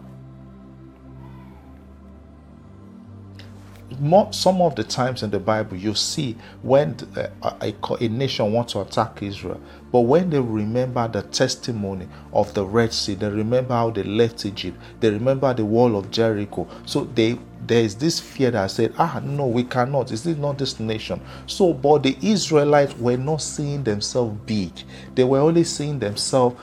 Some 4.32 4.62
of 4.62 4.76
the 4.76 4.84
times 4.84 5.24
in 5.24 5.30
the 5.30 5.40
Bible, 5.40 5.78
you 5.78 5.94
see 5.96 6.36
when 6.62 6.96
a, 7.42 8.08
nation 8.10 8.52
wants 8.52 8.74
to 8.74 8.82
attack 8.82 9.22
Israel, 9.22 9.60
but 9.92 10.02
when 10.02 10.30
they 10.30 10.40
remember 10.40 11.08
the 11.08 11.24
testimony 11.24 12.08
of 12.34 12.54
the 12.54 12.66
Red 12.66 12.94
Sea, 12.94 13.16
they 13.16 13.30
remember 13.30 13.74
how 13.74 13.90
they 13.90 14.04
left 14.04 14.46
Egypt, 14.46 14.78
they 15.00 15.10
remember 15.10 15.54
the 15.54 15.66
wall 15.66 15.98
of 15.98 16.12
Jericho. 16.12 16.68
So 16.86 17.06
they 17.06 17.40
there 17.66 17.84
is 17.84 17.96
this 17.96 18.20
fear 18.20 18.52
that 18.52 18.72
said, 18.72 18.94
ah, 18.98 19.22
no, 19.24 19.46
we 19.46 19.64
cannot. 19.64 20.12
Is 20.12 20.24
this 20.24 20.38
not 20.38 20.58
this 20.58 20.80
nation? 20.80 21.22
So, 21.46 21.74
but 21.74 22.04
the 22.04 22.18
Israelites 22.22 22.96
were 22.98 23.18
not 23.18 23.42
seeing 23.42 23.84
themselves 23.84 24.36
big. 24.46 24.72
They 25.14 25.24
were 25.24 25.40
only 25.40 25.66
seeing 25.66 26.00
themselves 26.00 26.56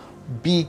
big 0.43 0.67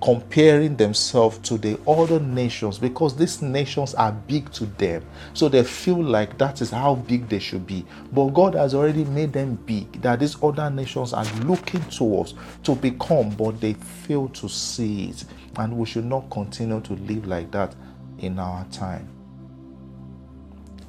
comparing 0.00 0.76
themselves 0.76 1.38
to 1.38 1.58
the 1.58 1.78
other 1.86 2.20
nations 2.20 2.78
because 2.78 3.16
these 3.16 3.42
nations 3.42 3.94
are 3.94 4.12
big 4.12 4.50
to 4.52 4.66
them. 4.66 5.04
So 5.34 5.48
they 5.48 5.64
feel 5.64 6.02
like 6.02 6.38
that 6.38 6.60
is 6.60 6.70
how 6.70 6.94
big 6.94 7.28
they 7.28 7.40
should 7.40 7.66
be. 7.66 7.84
But 8.12 8.28
God 8.28 8.54
has 8.54 8.74
already 8.74 9.04
made 9.04 9.32
them 9.32 9.56
big, 9.66 10.00
that 10.02 10.20
these 10.20 10.40
other 10.42 10.70
nations 10.70 11.12
are 11.12 11.24
looking 11.40 11.82
towards 11.84 12.34
to 12.62 12.76
become, 12.76 13.30
but 13.30 13.60
they 13.60 13.74
fail 13.74 14.28
to 14.28 14.48
see 14.48 15.08
it. 15.08 15.24
And 15.56 15.76
we 15.76 15.86
should 15.86 16.04
not 16.04 16.30
continue 16.30 16.80
to 16.82 16.92
live 16.92 17.26
like 17.26 17.50
that 17.50 17.74
in 18.18 18.38
our 18.38 18.64
time. 18.66 19.08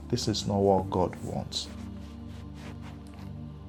This 0.10 0.28
is 0.28 0.46
not 0.46 0.58
what 0.58 0.90
God 0.90 1.16
wants. 1.24 1.68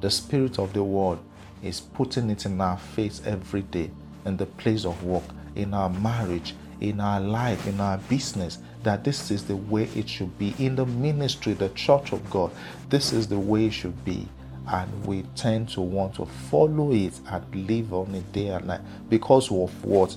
The 0.00 0.10
spirit 0.10 0.58
of 0.58 0.72
the 0.72 0.82
world 0.82 1.18
is 1.62 1.80
putting 1.80 2.30
it 2.30 2.46
in 2.46 2.60
our 2.60 2.78
face 2.78 3.20
every 3.26 3.62
day 3.62 3.90
in 4.24 4.36
the 4.36 4.46
place 4.46 4.84
of 4.84 5.02
work, 5.04 5.24
in 5.54 5.74
our 5.74 5.90
marriage, 5.90 6.54
in 6.80 7.00
our 7.00 7.20
life, 7.20 7.66
in 7.66 7.80
our 7.80 7.98
business, 7.98 8.58
that 8.82 9.04
this 9.04 9.30
is 9.30 9.44
the 9.44 9.56
way 9.56 9.84
it 9.94 10.08
should 10.08 10.36
be. 10.38 10.54
In 10.58 10.76
the 10.76 10.86
ministry, 10.86 11.52
the 11.52 11.68
church 11.70 12.12
of 12.12 12.28
God, 12.30 12.50
this 12.88 13.12
is 13.12 13.28
the 13.28 13.38
way 13.38 13.66
it 13.66 13.72
should 13.72 14.04
be. 14.04 14.26
And 14.66 15.06
we 15.06 15.22
tend 15.34 15.68
to 15.70 15.80
want 15.80 16.14
to 16.16 16.26
follow 16.26 16.92
it 16.92 17.18
and 17.28 17.68
live 17.68 17.92
on 17.92 18.14
it 18.14 18.32
day 18.32 18.48
and 18.48 18.66
night 18.66 18.80
because 19.08 19.50
of 19.50 19.84
what? 19.84 20.16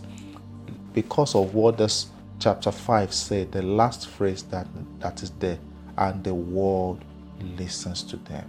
Because 0.94 1.34
of 1.34 1.54
what 1.54 1.78
this 1.78 2.08
chapter 2.40 2.72
5 2.72 3.14
said, 3.14 3.52
the 3.52 3.62
last 3.62 4.08
phrase 4.08 4.44
that, 4.44 4.68
that 5.00 5.24
is 5.24 5.32
there, 5.40 5.58
and 5.98 6.24
the 6.24 6.34
world 6.34 7.04
listens 7.58 8.04
to 8.04 8.18
them. 8.18 8.48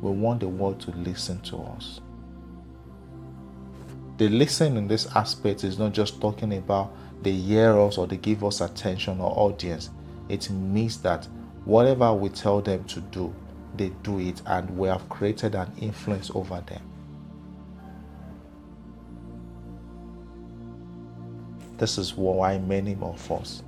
We 0.00 0.12
want 0.12 0.40
the 0.40 0.48
world 0.48 0.80
to 0.82 0.92
listen 0.92 1.40
to 1.42 1.56
us 1.58 2.00
the 4.18 4.28
listen 4.28 4.76
in 4.76 4.88
this 4.88 5.06
aspect 5.14 5.62
is 5.62 5.78
not 5.78 5.92
just 5.92 6.20
talking 6.20 6.52
about 6.52 6.92
they 7.22 7.32
hear 7.32 7.78
us 7.78 7.98
or 7.98 8.06
they 8.08 8.16
give 8.16 8.44
us 8.44 8.60
attention 8.60 9.20
or 9.20 9.32
audience. 9.36 9.90
It 10.28 10.50
means 10.50 10.98
that 11.02 11.26
whatever 11.64 12.12
we 12.12 12.28
tell 12.28 12.60
them 12.60 12.84
to 12.84 13.00
do, 13.00 13.32
they 13.76 13.90
do 14.02 14.18
it, 14.18 14.42
and 14.46 14.68
we 14.76 14.88
have 14.88 15.08
created 15.08 15.54
an 15.54 15.70
influence 15.80 16.30
over 16.34 16.60
them. 16.66 16.82
This 21.76 21.96
is 21.96 22.14
why 22.14 22.58
many 22.58 22.96
of 23.00 23.30
us 23.30 23.62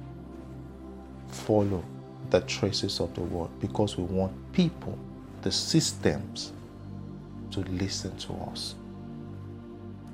follow 1.29 1.85
the 2.31 2.41
traces 2.41 2.99
of 2.99 3.15
the 3.15 3.21
world 3.21 3.51
because 3.61 3.97
we 3.97 4.03
want 4.03 4.33
people, 4.53 4.99
the 5.43 5.53
systems, 5.53 6.53
to 7.53 7.61
listen 7.61 8.17
to 8.17 8.33
us 8.51 8.75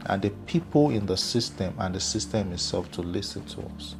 and 0.09 0.23
the 0.23 0.31
people 0.47 0.91
in 0.91 1.07
the 1.07 1.17
system 1.17 1.75
and 1.79 1.95
the 1.95 2.01
system 2.01 2.53
itself 2.53 2.91
to 2.93 3.03
listen 3.03 3.45
to 3.47 3.61
us. 3.77 3.97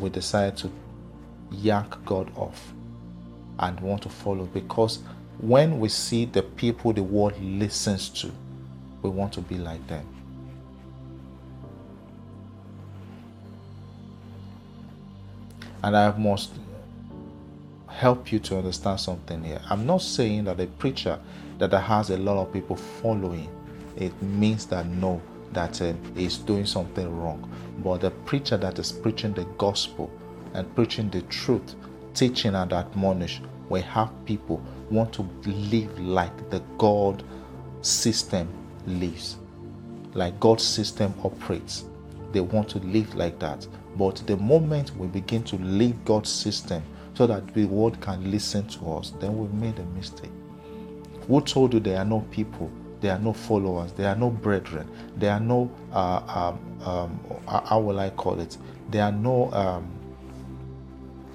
We 0.00 0.08
decide 0.08 0.56
to 0.58 0.70
yank 1.50 2.02
God 2.06 2.30
off 2.36 2.72
and 3.58 3.78
want 3.80 4.02
to 4.02 4.08
follow 4.08 4.46
because 4.46 5.00
when 5.38 5.78
we 5.78 5.88
see 5.88 6.24
the 6.24 6.42
people 6.42 6.92
the 6.92 7.02
world 7.02 7.38
listens 7.42 8.08
to, 8.20 8.32
we 9.02 9.10
want 9.10 9.34
to 9.34 9.42
be 9.42 9.58
like 9.58 9.86
them. 9.86 10.06
And 15.82 15.96
I 15.96 16.16
must 16.16 16.52
help 18.02 18.32
you 18.32 18.40
to 18.40 18.58
understand 18.58 18.98
something 18.98 19.44
here. 19.44 19.60
I'm 19.70 19.86
not 19.86 20.02
saying 20.02 20.46
that 20.46 20.58
a 20.58 20.66
preacher 20.66 21.20
that 21.58 21.72
has 21.72 22.10
a 22.10 22.16
lot 22.16 22.36
of 22.36 22.52
people 22.52 22.74
following, 22.74 23.48
it 23.96 24.12
means 24.20 24.66
that 24.66 24.86
no, 24.86 25.22
that 25.52 25.80
uh, 25.80 25.94
is 26.16 26.38
doing 26.38 26.66
something 26.66 27.08
wrong. 27.16 27.48
But 27.78 28.00
the 28.00 28.10
preacher 28.10 28.56
that 28.56 28.80
is 28.80 28.90
preaching 28.90 29.34
the 29.34 29.44
gospel 29.56 30.10
and 30.52 30.74
preaching 30.74 31.10
the 31.10 31.22
truth, 31.22 31.76
teaching 32.12 32.56
and 32.56 32.72
admonish, 32.72 33.40
we 33.68 33.80
have 33.82 34.10
people 34.24 34.60
want 34.90 35.12
to 35.12 35.22
live 35.46 35.96
like 36.00 36.50
the 36.50 36.60
God 36.78 37.22
system 37.82 38.48
lives, 38.88 39.36
like 40.14 40.40
God's 40.40 40.64
system 40.64 41.14
operates. 41.22 41.84
They 42.32 42.40
want 42.40 42.68
to 42.70 42.80
live 42.80 43.14
like 43.14 43.38
that. 43.38 43.64
But 43.96 44.16
the 44.26 44.38
moment 44.38 44.90
we 44.96 45.06
begin 45.06 45.44
to 45.44 45.56
live 45.58 46.04
God's 46.04 46.30
system 46.30 46.82
so 47.14 47.26
that 47.26 47.54
the 47.54 47.64
world 47.66 48.00
can 48.00 48.30
listen 48.30 48.66
to 48.68 48.92
us, 48.94 49.12
then 49.20 49.36
we 49.36 49.48
made 49.58 49.78
a 49.78 49.84
mistake 49.96 50.30
Who 51.28 51.40
told 51.40 51.74
you 51.74 51.80
there 51.80 51.98
are 51.98 52.04
no 52.04 52.20
people? 52.30 52.70
There 53.00 53.12
are 53.12 53.18
no 53.18 53.32
followers. 53.32 53.92
There 53.92 54.08
are 54.08 54.16
no 54.16 54.30
brethren. 54.30 54.88
There 55.16 55.32
are 55.32 55.40
no, 55.40 55.70
uh, 55.92 56.54
um, 56.54 56.82
um, 56.86 57.20
how 57.46 57.80
will 57.80 57.98
I 58.00 58.10
call 58.10 58.40
it? 58.40 58.56
There 58.90 59.04
are 59.04 59.12
no, 59.12 59.52
um, 59.52 59.90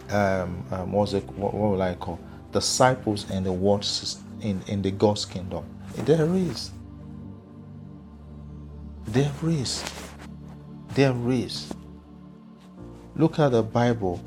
um, 0.09 0.65
um, 0.71 0.93
it, 0.95 1.23
what, 1.31 1.53
what 1.53 1.71
will 1.71 1.81
I 1.81 1.95
call? 1.95 2.19
Disciples 2.51 3.29
in 3.31 3.43
the 3.43 3.51
world 3.51 3.87
in, 4.41 4.61
in 4.67 4.81
the 4.81 4.91
God's 4.91 5.25
kingdom. 5.25 5.65
There 5.95 6.33
is. 6.35 6.71
There 9.07 9.31
is. 9.43 9.83
There 10.95 11.31
is. 11.31 11.73
Look 13.15 13.39
at 13.39 13.49
the 13.51 13.63
Bible 13.63 14.21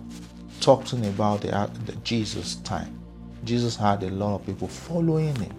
talking 0.60 1.06
about 1.06 1.40
the, 1.40 1.56
uh, 1.56 1.68
the 1.86 1.92
Jesus 1.96 2.56
time. 2.56 2.98
Jesus 3.44 3.76
had 3.76 4.02
a 4.02 4.10
lot 4.10 4.36
of 4.36 4.46
people 4.46 4.68
following 4.68 5.34
him, 5.36 5.54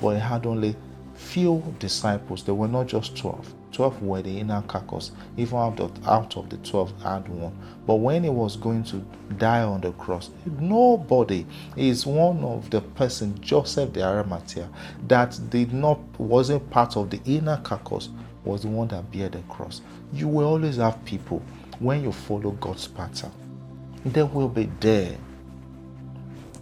but 0.00 0.14
he 0.14 0.20
had 0.20 0.46
only 0.46 0.76
few 1.14 1.62
disciples. 1.78 2.44
They 2.44 2.52
were 2.52 2.68
not 2.68 2.86
just 2.86 3.16
12. 3.16 3.54
12 3.72 4.02
were 4.02 4.22
the 4.22 4.38
inner 4.38 4.62
carcass. 4.62 5.10
Even 5.36 5.58
out 5.58 5.80
of, 5.80 6.06
out 6.06 6.36
of 6.36 6.48
the 6.48 6.56
12 6.58 7.02
had 7.02 7.28
one. 7.28 7.56
But 7.86 7.96
when 7.96 8.22
he 8.24 8.30
was 8.30 8.56
going 8.56 8.84
to 8.84 9.04
die 9.36 9.62
on 9.62 9.80
the 9.80 9.92
cross, 9.92 10.30
nobody 10.60 11.44
is 11.76 12.06
one 12.06 12.44
of 12.44 12.70
the 12.70 12.80
person, 12.80 13.40
Joseph 13.40 13.92
the 13.92 14.04
Arimathea, 14.04 14.68
that 15.08 15.38
did 15.50 15.72
not 15.72 15.98
wasn't 16.18 16.68
part 16.70 16.96
of 16.96 17.10
the 17.10 17.20
inner 17.24 17.56
carcass, 17.64 18.10
was 18.44 18.62
the 18.62 18.68
one 18.68 18.88
that 18.88 19.10
bear 19.10 19.28
the 19.28 19.40
cross. 19.48 19.80
You 20.12 20.28
will 20.28 20.46
always 20.46 20.76
have 20.76 21.04
people 21.04 21.42
when 21.80 22.04
you 22.04 22.12
follow 22.12 22.52
God's 22.52 22.86
pattern. 22.86 23.32
They 24.04 24.22
will 24.22 24.48
be 24.48 24.70
there 24.80 25.16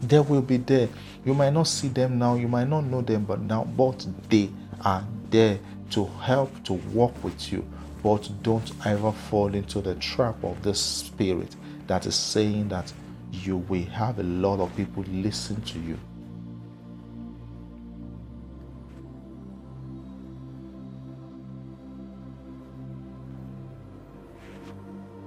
they 0.02 0.18
will 0.18 0.42
be 0.42 0.56
there. 0.56 0.88
You 1.24 1.34
might 1.34 1.52
not 1.52 1.68
see 1.68 1.88
them 1.88 2.18
now, 2.18 2.34
you 2.34 2.48
might 2.48 2.68
not 2.68 2.82
know 2.82 3.00
them, 3.00 3.24
but 3.24 3.40
now, 3.40 3.64
but 3.64 4.04
they 4.28 4.50
are 4.84 5.06
there 5.30 5.60
to 5.90 6.06
help 6.06 6.50
to 6.64 6.72
walk 6.72 7.22
with 7.22 7.52
you. 7.52 7.64
But 8.02 8.28
don't 8.42 8.70
ever 8.84 9.12
fall 9.12 9.54
into 9.54 9.80
the 9.80 9.94
trap 9.94 10.42
of 10.42 10.60
the 10.62 10.74
spirit 10.74 11.54
that 11.86 12.04
is 12.06 12.16
saying 12.16 12.68
that 12.68 12.92
you 13.30 13.58
will 13.58 13.84
have 13.84 14.18
a 14.18 14.24
lot 14.24 14.58
of 14.58 14.74
people 14.76 15.04
listen 15.04 15.60
to 15.62 15.78
you. 15.78 15.98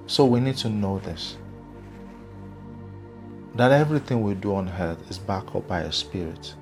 So 0.07 0.25
we 0.25 0.39
need 0.39 0.57
to 0.57 0.69
know 0.69 0.99
this 0.99 1.37
that 3.55 3.71
everything 3.71 4.21
we 4.21 4.33
do 4.33 4.55
on 4.55 4.69
earth 4.69 4.99
is 5.09 5.17
backed 5.17 5.55
up 5.55 5.67
by 5.67 5.81
a 5.81 5.91
spirit. 5.91 6.55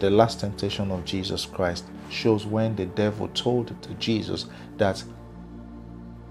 The 0.00 0.10
last 0.10 0.40
temptation 0.40 0.90
of 0.90 1.04
Jesus 1.04 1.46
Christ 1.46 1.84
shows 2.10 2.44
when 2.46 2.74
the 2.74 2.86
devil 2.86 3.28
told 3.28 3.80
to 3.82 3.94
Jesus 3.94 4.46
that 4.76 5.02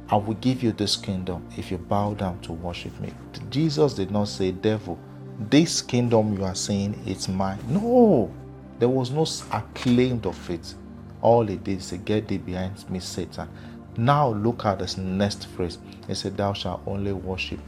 I 0.10 0.18
will 0.18 0.34
give 0.36 0.62
you 0.62 0.74
this 0.74 0.98
kingdom 0.98 1.48
if 1.58 1.72
you 1.72 1.78
bow 1.78 2.14
down 2.14 2.42
to 2.42 2.52
worship 2.52 3.00
me. 3.00 3.14
Jesus 3.50 3.94
did 3.94 4.12
not 4.12 4.28
say, 4.28 4.52
Devil, 4.52 5.00
this 5.40 5.82
kingdom 5.82 6.38
you 6.38 6.44
are 6.44 6.56
saying 6.56 7.02
it's 7.06 7.30
mine. 7.30 7.60
No, 7.68 8.32
there 8.80 8.90
was 8.90 9.12
no 9.12 9.26
acclaim 9.58 10.22
of 10.26 10.50
it. 10.50 10.76
All 11.22 11.48
he 11.48 11.56
did 11.56 11.80
is 11.80 11.86
say, 11.86 11.98
Get 11.98 12.28
thee 12.28 12.38
behind 12.38 12.88
me, 12.90 13.00
Satan. 13.00 13.48
Now 13.96 14.30
look 14.30 14.66
at 14.66 14.80
this 14.80 14.98
next 14.98 15.48
phrase. 15.48 15.78
He 16.06 16.16
said, 16.16 16.36
Thou 16.36 16.52
shalt 16.52 16.82
only 16.86 17.14
worship 17.14 17.60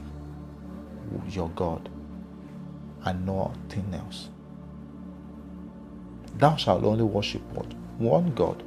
your 1.30 1.50
God 1.50 1.90
and 3.06 3.26
nothing 3.26 3.94
else. 3.94 4.30
Thou 6.38 6.56
shalt 6.56 6.84
only 6.84 7.04
worship 7.04 7.42
what? 7.54 7.72
One 7.98 8.34
God, 8.34 8.64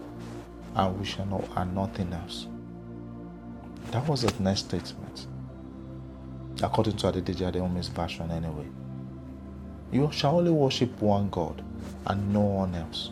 and 0.75 0.99
we 0.99 1.05
shall 1.05 1.27
know 1.27 1.47
and 1.57 1.75
nothing 1.75 2.13
else. 2.13 2.47
That 3.91 4.07
was 4.09 4.23
the 4.23 4.43
next 4.43 4.67
statement. 4.67 5.27
According 6.63 6.97
to 6.99 7.13
Adedeji 7.13 7.53
Adeomi's 7.53 7.89
version, 7.89 8.31
anyway. 8.31 8.67
You 9.93 10.11
shall 10.13 10.39
only 10.39 10.51
worship 10.51 11.01
one 11.01 11.31
God 11.31 11.63
and 12.07 12.33
no 12.33 12.41
one 12.41 12.75
else. 12.75 13.11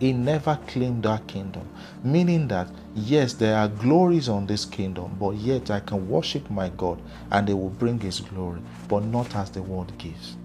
He 0.00 0.14
never 0.14 0.58
claimed 0.66 1.02
that 1.02 1.26
kingdom, 1.26 1.68
meaning 2.02 2.48
that 2.48 2.68
yes, 2.94 3.34
there 3.34 3.56
are 3.58 3.68
glories 3.68 4.30
on 4.30 4.46
this 4.46 4.64
kingdom, 4.64 5.16
but 5.20 5.36
yet 5.36 5.70
I 5.70 5.80
can 5.80 6.08
worship 6.08 6.50
my 6.50 6.70
God 6.70 7.00
and 7.30 7.46
they 7.46 7.52
will 7.52 7.68
bring 7.68 8.00
His 8.00 8.20
glory, 8.20 8.62
but 8.88 9.04
not 9.04 9.36
as 9.36 9.50
the 9.50 9.62
world 9.62 9.92
gives. 9.98 10.36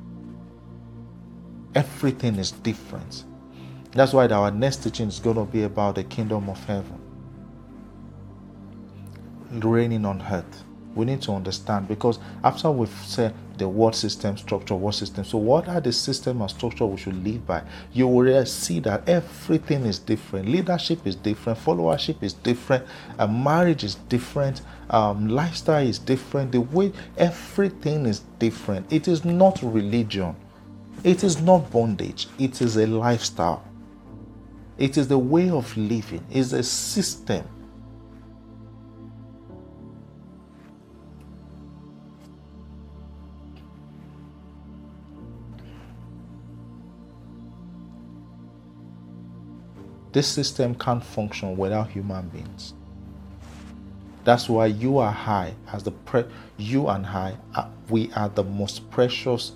Everything 1.73 2.35
is 2.35 2.51
different. 2.51 3.23
That's 3.91 4.11
why 4.11 4.27
our 4.27 4.51
next 4.51 4.83
teaching 4.83 5.07
is 5.07 5.19
going 5.19 5.37
to 5.37 5.45
be 5.45 5.63
about 5.63 5.95
the 5.95 6.03
kingdom 6.03 6.49
of 6.49 6.61
heaven 6.65 6.99
reigning 9.51 10.05
on 10.05 10.21
earth. 10.21 10.63
We 10.95 11.05
need 11.05 11.21
to 11.23 11.31
understand 11.33 11.87
because 11.87 12.19
after 12.43 12.71
we've 12.71 12.89
said 12.89 13.33
the 13.57 13.67
word 13.67 13.95
system 13.95 14.37
structure, 14.37 14.75
word 14.75 14.93
system. 14.93 15.23
So, 15.25 15.37
what 15.37 15.67
are 15.67 15.81
the 15.81 15.91
system 15.91 16.41
and 16.41 16.49
structure 16.49 16.85
we 16.85 16.97
should 16.97 17.23
live 17.23 17.45
by? 17.45 17.63
You 17.93 18.07
will 18.07 18.45
see 18.45 18.79
that 18.81 19.07
everything 19.07 19.85
is 19.85 19.99
different. 19.99 20.47
Leadership 20.49 21.05
is 21.05 21.15
different. 21.15 21.59
Followership 21.59 22.21
is 22.21 22.33
different. 22.33 22.85
Uh, 23.17 23.27
marriage 23.27 23.83
is 23.83 23.95
different. 23.95 24.61
Um, 24.89 25.29
lifestyle 25.29 25.85
is 25.85 25.99
different. 25.99 26.51
The 26.51 26.61
way 26.61 26.91
everything 27.17 28.05
is 28.05 28.21
different. 28.39 28.91
It 28.91 29.07
is 29.07 29.25
not 29.25 29.61
religion. 29.61 30.35
It 31.03 31.23
is 31.23 31.41
not 31.41 31.71
bondage. 31.71 32.27
It 32.39 32.61
is 32.61 32.77
a 32.77 32.87
lifestyle. 32.87 33.63
It 34.77 34.97
is 34.97 35.07
the 35.07 35.17
way 35.17 35.49
of 35.49 35.75
living. 35.77 36.25
It's 36.31 36.51
a 36.51 36.63
system. 36.63 37.47
This 50.15 50.29
system 50.29 50.75
can't 50.75 51.03
function 51.03 51.57
without 51.57 51.89
human 51.89 52.29
beings. 52.29 52.73
That's 54.23 54.47
why 54.47 54.67
you 54.67 54.97
are 54.99 55.11
high 55.11 55.55
as 55.73 55.83
the 55.83 55.91
pre- 55.91 56.23
you 56.55 56.87
and 56.87 57.05
I 57.05 57.35
we 57.89 58.09
are 58.13 58.29
the 58.29 58.45
most 58.45 58.89
precious 58.91 59.51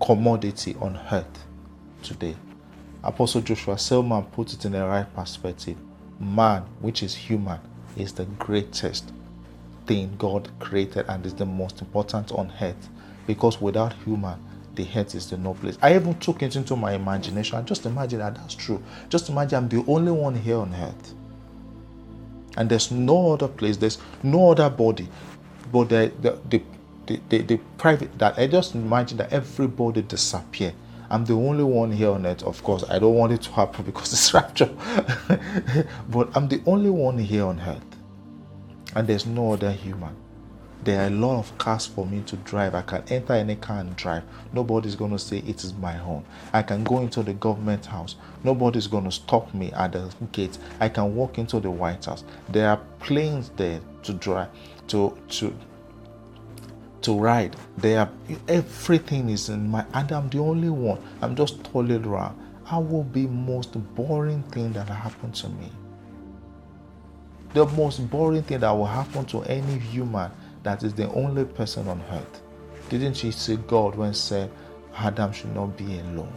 commodity 0.00 0.76
on 0.80 0.96
earth 1.10 1.44
today. 2.04 2.36
Apostle 3.02 3.40
Joshua 3.40 3.76
Selman 3.76 4.22
put 4.26 4.52
it 4.52 4.64
in 4.64 4.70
the 4.70 4.86
right 4.86 5.12
perspective. 5.12 5.76
Man, 6.20 6.62
which 6.78 7.02
is 7.02 7.12
human, 7.12 7.58
is 7.96 8.12
the 8.12 8.26
greatest 8.26 9.12
thing 9.86 10.14
God 10.18 10.50
created 10.60 11.06
and 11.08 11.26
is 11.26 11.34
the 11.34 11.46
most 11.46 11.80
important 11.80 12.30
on 12.30 12.52
earth 12.60 12.88
because 13.26 13.60
without 13.60 13.92
human 14.04 14.38
the 14.74 14.84
head 14.84 15.14
is 15.14 15.30
the 15.30 15.36
no 15.36 15.54
place. 15.54 15.78
I 15.82 15.94
even 15.94 16.18
took 16.18 16.42
it 16.42 16.56
into 16.56 16.76
my 16.76 16.92
imagination. 16.92 17.64
Just 17.66 17.86
imagine 17.86 18.18
that 18.18 18.34
that's 18.34 18.54
true. 18.54 18.82
Just 19.08 19.28
imagine 19.28 19.58
I'm 19.58 19.68
the 19.68 19.84
only 19.86 20.12
one 20.12 20.34
here 20.34 20.58
on 20.58 20.74
earth. 20.74 21.14
And 22.56 22.68
there's 22.68 22.90
no 22.90 23.32
other 23.32 23.48
place, 23.48 23.76
there's 23.76 23.98
no 24.22 24.52
other 24.52 24.70
body. 24.70 25.08
But 25.72 25.88
the 25.88 26.12
the 26.20 26.38
the, 26.48 26.62
the, 27.06 27.20
the, 27.28 27.42
the 27.42 27.56
private 27.78 28.16
that 28.18 28.38
I 28.38 28.46
just 28.46 28.74
imagine 28.74 29.18
that 29.18 29.32
everybody 29.32 30.02
disappear. 30.02 30.72
I'm 31.10 31.24
the 31.24 31.34
only 31.34 31.64
one 31.64 31.92
here 31.92 32.10
on 32.10 32.26
earth. 32.26 32.42
Of 32.44 32.62
course, 32.62 32.84
I 32.88 32.98
don't 32.98 33.14
want 33.14 33.32
it 33.32 33.42
to 33.42 33.52
happen 33.52 33.84
because 33.86 34.12
it's 34.12 34.32
rapture. 34.32 34.70
but 36.08 36.34
I'm 36.36 36.48
the 36.48 36.62
only 36.66 36.90
one 36.90 37.18
here 37.18 37.44
on 37.44 37.60
earth. 37.60 37.82
And 38.96 39.08
there's 39.08 39.26
no 39.26 39.52
other 39.52 39.72
human 39.72 40.16
there 40.84 41.02
are 41.02 41.06
a 41.06 41.10
lot 41.10 41.38
of 41.38 41.56
cars 41.58 41.86
for 41.86 42.04
me 42.06 42.22
to 42.26 42.36
drive. 42.36 42.74
I 42.74 42.82
can 42.82 43.02
enter 43.08 43.32
any 43.32 43.56
car 43.56 43.78
and 43.78 43.96
drive. 43.96 44.22
Nobody's 44.52 44.96
going 44.96 45.12
to 45.12 45.18
say 45.18 45.38
it 45.38 45.64
is 45.64 45.72
my 45.74 45.98
own. 46.00 46.24
I 46.52 46.62
can 46.62 46.84
go 46.84 47.00
into 47.00 47.22
the 47.22 47.32
government 47.32 47.86
house. 47.86 48.16
Nobody's 48.42 48.86
going 48.86 49.04
to 49.04 49.10
stop 49.10 49.52
me 49.54 49.72
at 49.72 49.92
the 49.92 50.12
gate. 50.32 50.58
I 50.80 50.88
can 50.90 51.14
walk 51.14 51.38
into 51.38 51.60
the 51.60 51.70
White 51.70 52.04
House. 52.04 52.24
There 52.50 52.68
are 52.68 52.80
planes 53.00 53.50
there 53.56 53.80
to 54.02 54.12
drive, 54.12 54.48
to 54.88 55.16
to 55.30 55.54
to 57.02 57.18
ride. 57.18 57.56
There 57.78 58.00
are 58.00 58.10
everything 58.48 59.30
is 59.30 59.48
in 59.48 59.68
my 59.70 59.84
and 59.94 60.10
I'm 60.12 60.28
the 60.28 60.38
only 60.38 60.70
one. 60.70 61.00
I'm 61.22 61.34
just 61.34 61.64
tolling 61.64 62.04
around. 62.04 62.38
I 62.66 62.78
will 62.78 63.04
be 63.04 63.26
most 63.26 63.72
boring 63.94 64.42
thing 64.44 64.72
that 64.72 64.88
happened 64.88 65.34
to 65.36 65.48
me. 65.48 65.70
The 67.52 67.66
most 67.66 68.10
boring 68.10 68.42
thing 68.42 68.60
that 68.60 68.70
will 68.70 68.86
happen 68.86 69.24
to 69.26 69.42
any 69.42 69.78
human 69.78 70.30
that 70.64 70.82
is 70.82 70.94
the 70.94 71.10
only 71.12 71.44
person 71.44 71.86
on 71.88 72.02
earth. 72.10 72.42
Didn't 72.88 73.14
she 73.14 73.30
see 73.30 73.56
God 73.56 73.94
when 73.94 74.12
said 74.12 74.50
Adam 74.96 75.32
should 75.32 75.54
not 75.54 75.76
be 75.76 76.00
alone? 76.00 76.32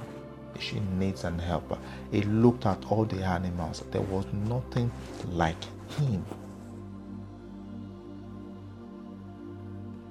She 0.60 0.80
needs 0.98 1.24
an 1.24 1.40
helper. 1.40 1.78
He 2.12 2.22
looked 2.22 2.66
at 2.66 2.84
all 2.90 3.06
the 3.06 3.24
animals. 3.24 3.84
There 3.92 4.02
was 4.02 4.26
nothing 4.48 4.92
like 5.30 5.64
him. 5.98 6.26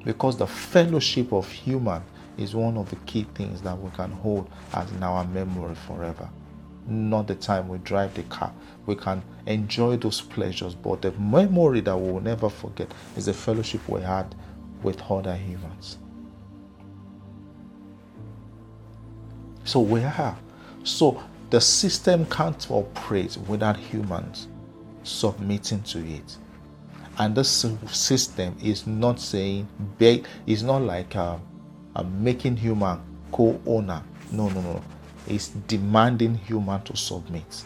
Because 0.05 0.37
the 0.37 0.47
fellowship 0.47 1.33
of 1.33 1.51
human 1.51 2.03
is 2.39 2.55
one 2.55 2.77
of 2.77 2.89
the 2.91 2.97
key 3.07 3.27
things 3.35 3.61
that 3.63 3.77
we 3.79 3.91
can 3.91 4.13
hold 4.13 4.49
as 4.73 4.91
in 4.93 5.03
our 5.03 5.25
memory 5.25 5.75
forever. 5.75 6.29
Not 6.87 7.27
the 7.27 7.35
time 7.35 7.69
we 7.69 7.79
drive 7.79 8.15
the 8.15 8.23
car. 8.25 8.53
We 8.87 8.95
can 8.95 9.23
enjoy 9.47 9.97
those 9.97 10.21
pleasures, 10.21 10.75
but 10.75 11.03
the 11.03 11.13
memory 11.13 11.81
that 11.81 11.97
we 11.97 12.13
will 12.13 12.21
never 12.21 12.49
forget 12.49 12.93
is 13.17 13.27
the 13.27 13.33
fellowship 13.33 13.89
we 13.89 14.01
had 14.01 14.35
with 14.83 15.03
other 15.11 15.35
humans. 15.35 15.99
So 19.65 19.81
we 19.81 20.05
are. 20.05 20.39
So 20.85 21.21
the 21.51 21.61
system 21.61 22.27
can't 22.27 22.71
operate 22.71 23.37
without 23.49 23.77
humans 23.77 24.47
submitting 25.03 25.83
to 25.83 25.99
it. 26.07 26.37
And 27.19 27.35
this 27.35 27.67
system 27.91 28.57
is 28.63 28.87
not 28.87 29.19
saying, 29.19 29.67
it's 29.99 30.63
not 30.63 30.83
like 30.83 31.15
a, 31.15 31.41
a 31.97 32.05
making 32.05 32.59
human 32.59 33.01
co 33.33 33.61
owner. 33.67 34.03
No, 34.31 34.49
no, 34.51 34.61
no. 34.61 34.83
It's 35.27 35.49
demanding 35.49 36.37
human 36.37 36.83
to 36.83 36.97
submit. 36.97 37.65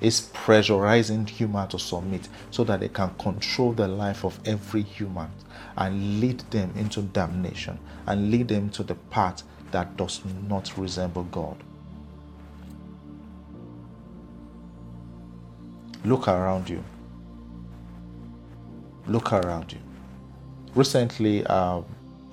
It's 0.00 0.22
pressurizing 0.32 1.28
human 1.28 1.68
to 1.68 1.78
submit 1.78 2.28
so 2.50 2.64
that 2.64 2.80
they 2.80 2.88
can 2.88 3.10
control 3.18 3.72
the 3.72 3.86
life 3.86 4.24
of 4.24 4.38
every 4.46 4.82
human 4.82 5.30
and 5.76 6.20
lead 6.20 6.40
them 6.50 6.72
into 6.76 7.02
damnation 7.02 7.78
and 8.06 8.30
lead 8.30 8.48
them 8.48 8.70
to 8.70 8.82
the 8.82 8.94
path 8.94 9.42
that 9.72 9.96
does 9.96 10.22
not 10.48 10.76
resemble 10.78 11.24
God. 11.24 11.56
Look 16.04 16.28
around 16.28 16.70
you. 16.70 16.82
Look 19.06 19.32
around 19.32 19.72
you. 19.72 19.78
Recently, 20.74 21.44
um, 21.46 21.84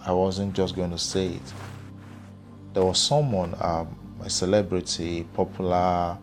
I 0.05 0.13
wasn't 0.13 0.53
just 0.53 0.75
going 0.75 0.91
to 0.91 0.97
say 0.97 1.27
it. 1.27 1.53
There 2.77 2.85
was 2.85 2.99
someone, 2.99 3.55
um, 3.59 3.87
a 4.21 4.29
celebrity, 4.29 5.23
popular 5.33 6.15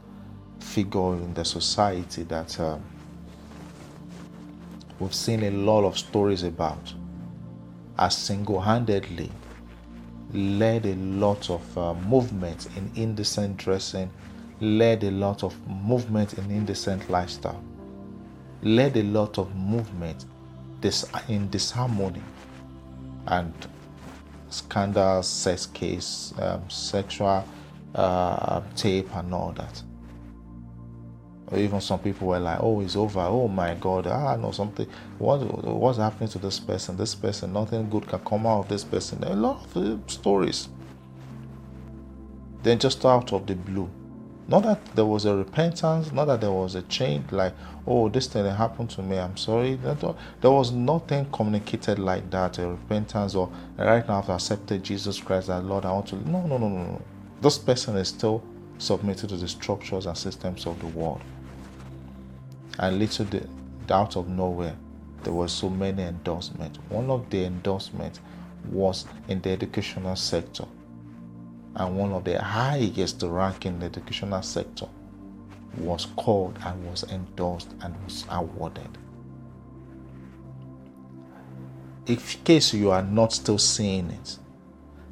figure 0.60 1.14
in 1.14 1.34
the 1.34 1.44
society 1.44 2.22
that 2.22 2.60
um, 2.60 2.80
we've 5.00 5.12
seen 5.12 5.42
a 5.42 5.50
lot 5.50 5.82
of 5.82 5.98
stories 5.98 6.44
about, 6.44 6.94
as 7.98 8.16
single 8.16 8.60
handedly 8.60 9.32
led 10.32 10.86
a 10.86 10.94
lot 10.94 11.50
of 11.50 11.76
uh, 11.76 11.92
movement 11.94 12.68
in 12.76 12.88
indecent 12.94 13.56
dressing, 13.56 14.08
led 14.60 15.02
a 15.02 15.10
lot 15.10 15.42
of 15.42 15.56
movement 15.66 16.34
in 16.34 16.48
indecent 16.52 17.10
lifestyle, 17.10 17.64
led 18.62 18.96
a 18.96 19.02
lot 19.02 19.38
of 19.38 19.52
movement 19.56 20.24
in 21.26 21.50
disharmony. 21.50 22.22
And 23.26 23.52
scandal, 24.54 25.22
sex 25.22 25.66
case, 25.66 26.32
um, 26.38 26.62
sexual 26.68 27.44
uh, 27.94 28.60
tape, 28.76 29.14
and 29.16 29.34
all 29.34 29.52
that. 29.52 29.82
Or 31.48 31.58
even 31.58 31.80
some 31.80 31.98
people 31.98 32.28
were 32.28 32.38
like, 32.38 32.58
"Oh, 32.60 32.80
it's 32.80 32.96
over. 32.96 33.20
Oh 33.20 33.48
my 33.48 33.74
God! 33.74 34.06
Ah, 34.06 34.36
no, 34.36 34.50
something. 34.50 34.88
What 35.18 35.38
what's 35.64 35.98
happening 35.98 36.30
to 36.30 36.38
this 36.38 36.58
person? 36.60 36.96
This 36.96 37.14
person, 37.14 37.52
nothing 37.52 37.90
good 37.90 38.08
can 38.08 38.20
come 38.20 38.46
out 38.46 38.60
of 38.60 38.68
this 38.68 38.84
person." 38.84 39.22
A 39.24 39.34
lot 39.34 39.64
of 39.64 39.76
uh, 39.76 39.96
stories. 40.06 40.68
Then 42.62 42.78
just 42.78 43.04
out 43.04 43.32
of 43.32 43.46
the 43.46 43.54
blue, 43.54 43.90
not 44.46 44.62
that 44.64 44.84
there 44.94 45.06
was 45.06 45.24
a 45.24 45.34
repentance, 45.34 46.12
not 46.12 46.26
that 46.26 46.40
there 46.40 46.52
was 46.52 46.74
a 46.74 46.82
change. 46.82 47.32
Like, 47.32 47.54
oh, 47.86 48.08
this 48.08 48.26
thing 48.26 48.44
happened 48.44 48.90
to 48.90 49.02
me. 49.02 49.18
I'm 49.18 49.36
sorry. 49.36 49.76
There 49.76 50.50
was 50.50 50.70
nothing 50.70 51.26
communicated 51.32 51.98
like 51.98 52.30
that. 52.30 52.58
A 52.58 52.68
repentance 52.68 53.34
or 53.34 53.50
right 53.78 54.06
now 54.06 54.18
I've 54.18 54.28
accepted 54.28 54.82
Jesus 54.82 55.18
Christ 55.20 55.48
as 55.48 55.64
Lord. 55.64 55.84
I 55.84 55.92
want 55.92 56.08
to. 56.08 56.16
No, 56.28 56.46
no, 56.46 56.58
no, 56.58 56.68
no, 56.68 56.84
no. 56.84 57.02
This 57.40 57.58
person 57.58 57.96
is 57.96 58.08
still 58.08 58.42
submitted 58.78 59.28
to 59.30 59.36
the 59.36 59.48
structures 59.48 60.06
and 60.06 60.16
systems 60.16 60.66
of 60.66 60.78
the 60.80 60.86
world. 60.88 61.22
And 62.78 62.98
little 62.98 63.24
the, 63.26 63.48
out 63.90 64.16
of 64.16 64.28
nowhere, 64.28 64.76
there 65.22 65.32
were 65.32 65.48
so 65.48 65.70
many 65.70 66.02
endorsements. 66.02 66.78
One 66.88 67.08
of 67.08 67.30
the 67.30 67.44
endorsements 67.44 68.20
was 68.70 69.06
in 69.28 69.40
the 69.40 69.50
educational 69.50 70.16
sector, 70.16 70.64
and 71.76 71.96
one 71.96 72.12
of 72.12 72.24
the 72.24 72.40
highest 72.40 73.22
rank 73.22 73.66
in 73.66 73.78
the 73.78 73.86
educational 73.86 74.42
sector 74.42 74.86
was 75.78 76.06
called 76.16 76.56
and 76.64 76.86
was 76.88 77.04
endorsed 77.04 77.74
and 77.82 77.94
was 78.04 78.24
awarded. 78.30 78.98
In 82.06 82.16
case 82.16 82.74
you 82.74 82.90
are 82.90 83.02
not 83.02 83.32
still 83.32 83.58
seeing 83.58 84.10
it, 84.10 84.38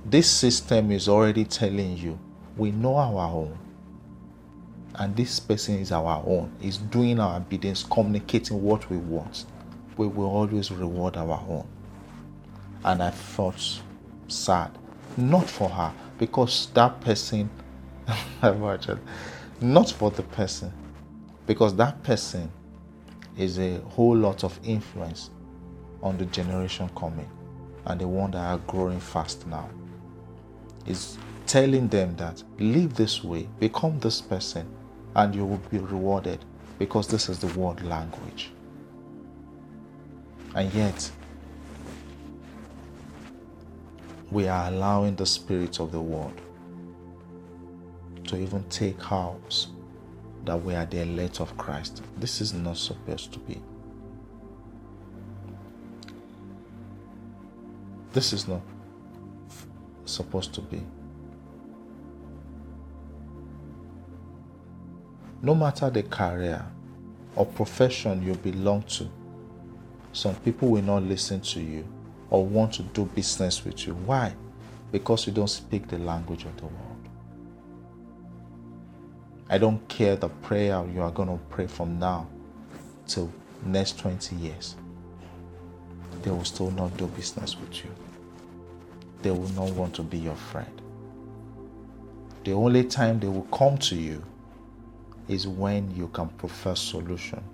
this 0.05 0.31
system 0.31 0.91
is 0.93 1.09
already 1.09 1.45
telling 1.45 1.97
you 1.97 2.19
we 2.57 2.71
know 2.71 2.97
our 2.97 3.29
own 3.29 3.59
and 4.97 5.17
this 5.17 5.41
person 5.41 5.79
is 5.79 5.91
our 5.91 6.23
own, 6.27 6.53
is 6.61 6.77
doing 6.77 7.19
our 7.19 7.41
biddings, 7.41 7.85
communicating 7.85 8.63
what 8.63 8.89
we 8.91 8.99
want, 8.99 9.47
we 9.97 10.07
will 10.07 10.27
always 10.27 10.71
reward 10.71 11.17
our 11.17 11.43
own. 11.49 11.67
And 12.85 13.03
I 13.03 13.11
felt 13.11 13.81
sad, 14.29 14.71
not 15.17 15.49
for 15.49 15.69
her, 15.69 15.93
because 16.23 16.69
that 16.75 17.01
person, 17.01 17.51
not 19.61 19.91
for 19.91 20.13
the 20.13 20.23
person, 20.31 20.73
because 21.49 21.75
that 21.75 22.01
person 22.05 22.49
is 23.37 23.59
a 23.59 23.79
whole 23.89 24.15
lot 24.17 24.45
of 24.45 24.57
influence 24.63 25.31
on 26.01 26.17
the 26.19 26.27
generation 26.27 26.89
coming 26.95 27.29
and 27.87 28.01
the 28.01 28.07
one 28.07 28.31
that 28.31 28.39
are 28.39 28.59
growing 28.69 29.01
fast 29.01 29.45
now. 29.49 29.69
Is 30.87 31.19
telling 31.47 31.89
them 31.89 32.15
that 32.19 32.41
live 32.61 32.95
this 32.95 33.25
way, 33.25 33.49
become 33.59 33.99
this 33.99 34.21
person, 34.21 34.73
and 35.17 35.35
you 35.35 35.45
will 35.45 35.61
be 35.73 35.79
rewarded 35.79 36.45
because 36.79 37.09
this 37.09 37.29
is 37.29 37.41
the 37.41 37.49
world 37.59 37.83
language. 37.83 38.53
And 40.55 40.73
yet, 40.73 41.11
we 44.33 44.49
are 44.49 44.69
allowing 44.69 45.15
the 45.17 45.27
spirit 45.27 45.79
of 45.81 45.93
the 45.93 46.01
world 46.01 46.41
to 48.25 48.37
even 48.37 48.65
take 48.65 49.01
house 49.03 49.69
that 50.45 50.57
we 50.57 50.75
are 50.75 50.87
the 50.87 51.03
elect 51.03 51.41
of 51.41 51.57
Christ. 51.57 52.03
This 52.19 52.41
is 52.41 52.53
not 52.53 52.77
supposed 52.77 53.33
to 53.33 53.39
be. 53.41 53.61
This 58.13 58.33
is 58.33 58.49
not 58.49 58.61
supposed 60.05 60.53
to 60.55 60.61
be. 60.61 60.83
no 65.43 65.57
matter 65.57 65.91
the 65.91 66.05
career 66.05 66.65
or 67.35 67.45
profession 67.45 68.23
you 68.23 68.35
belong 68.35 68.83
to, 68.83 69.09
some 70.13 70.37
people 70.37 70.69
will 70.69 70.83
not 70.83 71.03
listen 71.03 71.41
to 71.41 71.61
you 71.61 71.85
or 72.33 72.47
want 72.47 72.73
to 72.73 72.83
do 72.83 73.05
business 73.05 73.63
with 73.63 73.87
you. 73.87 73.93
Why? 73.93 74.35
Because 74.91 75.27
you 75.27 75.35
don't 75.35 75.51
speak 75.51 75.87
the 75.87 75.99
language 75.99 76.47
of 76.47 76.57
the 76.57 76.65
world. 76.65 77.09
I 79.51 79.59
don't 79.59 79.87
care 79.87 80.17
the 80.17 80.31
prayer 80.31 80.83
you 80.95 81.03
are 81.03 81.11
going 81.11 81.29
to 81.29 81.39
pray 81.51 81.67
from 81.67 81.99
now 81.99 82.27
till 83.07 83.31
next 83.67 83.99
20 83.99 84.35
years. 84.37 84.77
They 86.23 86.31
will 86.31 86.45
still 86.45 86.71
not 86.71 86.97
do 86.97 87.07
business 87.09 87.55
with 87.61 87.85
you. 87.85 87.91
They 89.21 89.31
will 89.31 89.51
not 89.51 89.69
want 89.73 89.95
to 89.97 90.03
be 90.03 90.17
your 90.17 90.37
friend. 90.37 90.81
The 92.45 92.55
only 92.55 92.85
time 92.85 93.21
they 93.21 93.29
will 93.29 93.47
come 93.53 93.77
to 93.77 93.95
you 93.95 94.25
is 95.29 95.47
when 95.47 95.95
you 95.95 96.09
can 96.09 96.29
prefer 96.29 96.71
a 96.71 96.77
solution 96.77 97.45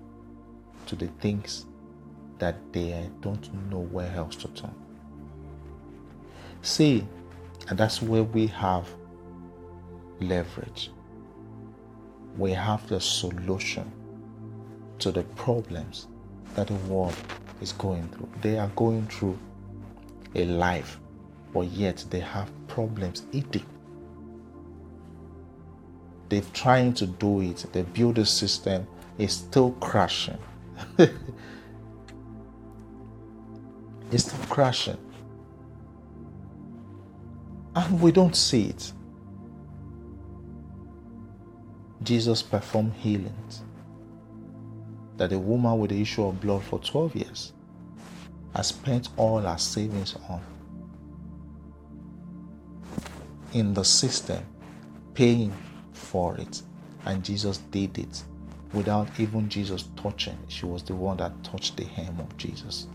to 0.86 0.94
the 0.94 1.08
things 1.20 1.66
that 2.38 2.56
they 2.72 2.92
eh, 2.92 3.06
don't 3.20 3.70
know 3.70 3.80
where 3.80 4.12
else 4.14 4.36
to 4.36 4.48
turn. 4.48 4.74
See, 6.62 7.06
and 7.68 7.78
that's 7.78 8.02
where 8.02 8.24
we 8.24 8.46
have 8.48 8.88
leverage. 10.20 10.90
We 12.36 12.52
have 12.52 12.88
the 12.88 13.00
solution 13.00 13.90
to 15.00 15.10
the 15.10 15.22
problems 15.22 16.06
that 16.54 16.68
the 16.68 16.74
world 16.74 17.16
is 17.60 17.72
going 17.72 18.08
through. 18.08 18.28
They 18.42 18.58
are 18.58 18.68
going 18.76 19.06
through 19.06 19.38
a 20.34 20.44
life, 20.44 20.98
but 21.52 21.66
yet 21.68 22.04
they 22.10 22.20
have 22.20 22.50
problems 22.68 23.22
eating 23.32 23.66
they're 26.28 26.42
trying 26.52 26.92
to 26.94 27.06
do 27.06 27.40
it, 27.40 27.64
they 27.72 27.82
build 27.82 28.18
a 28.18 28.26
system, 28.26 28.86
it's 29.16 29.34
still 29.34 29.72
crashing. 29.80 30.38
it's 34.10 34.24
still 34.24 34.44
crashing. 34.46 34.98
And 37.74 38.00
we 38.00 38.12
don't 38.12 38.34
see 38.34 38.66
it. 38.68 38.92
Jesus 42.02 42.42
performed 42.42 42.94
healings 42.94 43.62
that 45.16 45.30
the 45.30 45.38
woman 45.38 45.78
with 45.78 45.90
the 45.90 46.00
issue 46.00 46.24
of 46.24 46.40
blood 46.40 46.62
for 46.64 46.78
12 46.78 47.16
years 47.16 47.52
has 48.54 48.68
spent 48.68 49.08
all 49.16 49.40
her 49.40 49.58
savings 49.58 50.16
on. 50.28 50.42
in 53.52 53.74
the 53.74 53.84
system 53.84 54.44
paying 55.14 55.52
for 55.92 56.36
it. 56.36 56.62
And 57.06 57.24
Jesus 57.24 57.58
did 57.70 57.98
it 57.98 58.22
without 58.72 59.08
even 59.18 59.48
Jesus 59.48 59.88
touching. 59.96 60.36
She 60.48 60.66
was 60.66 60.82
the 60.82 60.94
one 60.94 61.16
that 61.18 61.42
touched 61.42 61.76
the 61.76 61.84
hem 61.84 62.18
of 62.20 62.36
Jesus. 62.36 62.86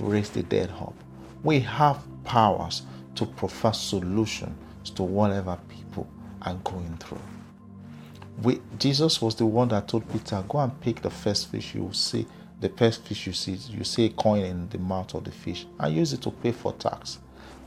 Raised 0.00 0.34
the 0.34 0.42
dead 0.42 0.70
up. 0.70 0.94
We 1.42 1.60
have 1.60 2.02
powers 2.24 2.82
to 3.16 3.26
provide 3.26 3.76
solutions 3.76 4.90
to 4.90 5.02
whatever 5.02 5.58
people 5.68 6.08
are 6.42 6.54
going 6.64 6.96
through. 6.96 7.20
We, 8.42 8.60
Jesus 8.78 9.20
was 9.20 9.34
the 9.34 9.44
one 9.44 9.68
that 9.68 9.88
told 9.88 10.10
Peter, 10.10 10.42
"Go 10.48 10.58
and 10.58 10.80
pick 10.80 11.02
the 11.02 11.10
first 11.10 11.50
fish 11.50 11.74
you 11.74 11.90
see, 11.92 12.26
the 12.60 12.70
first 12.70 13.02
fish 13.02 13.26
you 13.26 13.34
see. 13.34 13.52
You 13.52 13.84
see 13.84 14.06
a 14.06 14.10
coin 14.10 14.42
in 14.42 14.68
the 14.70 14.78
mouth 14.78 15.14
of 15.14 15.24
the 15.24 15.32
fish, 15.32 15.66
and 15.78 15.94
use 15.94 16.14
it 16.14 16.22
to 16.22 16.30
pay 16.30 16.52
for 16.52 16.72
tax." 16.72 17.18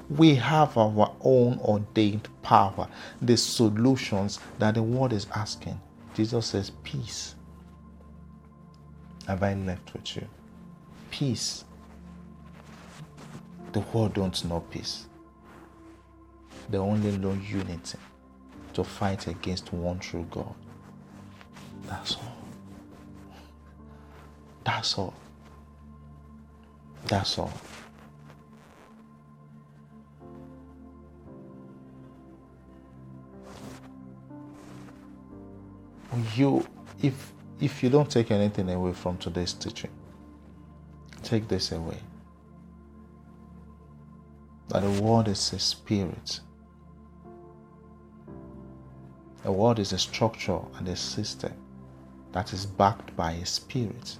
We 0.09 0.35
have 0.35 0.77
our 0.77 1.13
own 1.21 1.59
ordained 1.59 2.27
power, 2.41 2.87
the 3.21 3.37
solutions 3.37 4.39
that 4.59 4.75
the 4.75 4.83
world 4.83 5.13
is 5.13 5.27
asking. 5.33 5.79
Jesus 6.13 6.47
says, 6.47 6.71
Peace 6.83 7.35
have 9.27 9.41
I 9.41 9.53
left 9.53 9.93
with 9.93 10.15
you. 10.17 10.27
Peace. 11.09 11.63
The 13.73 13.79
world 13.79 14.13
don't 14.13 14.45
know 14.45 14.61
peace. 14.71 15.07
They 16.69 16.77
only 16.77 17.17
know 17.17 17.33
unity 17.33 17.97
to 18.73 18.83
fight 18.83 19.27
against 19.27 19.73
one 19.73 19.99
true 19.99 20.25
God. 20.31 20.53
That's 21.87 22.15
all. 22.15 22.37
That's 24.63 24.97
all. 24.97 25.13
That's 27.07 27.37
all. 27.37 27.53
you 36.35 36.65
if 37.01 37.33
if 37.59 37.83
you 37.83 37.89
don't 37.89 38.09
take 38.09 38.31
anything 38.31 38.69
away 38.69 38.93
from 38.93 39.17
today's 39.17 39.53
teaching 39.53 39.89
take 41.23 41.47
this 41.47 41.71
away 41.71 41.97
that 44.73 44.81
the 44.81 45.01
world 45.01 45.29
is 45.29 45.53
a 45.53 45.59
spirit 45.59 46.41
the 49.43 49.51
world 49.51 49.79
is 49.79 49.93
a 49.93 49.97
structure 49.97 50.59
and 50.77 50.89
a 50.89 50.95
system 50.95 51.53
that 52.33 52.51
is 52.51 52.65
backed 52.65 53.15
by 53.15 53.31
a 53.31 53.45
spirit 53.45 54.17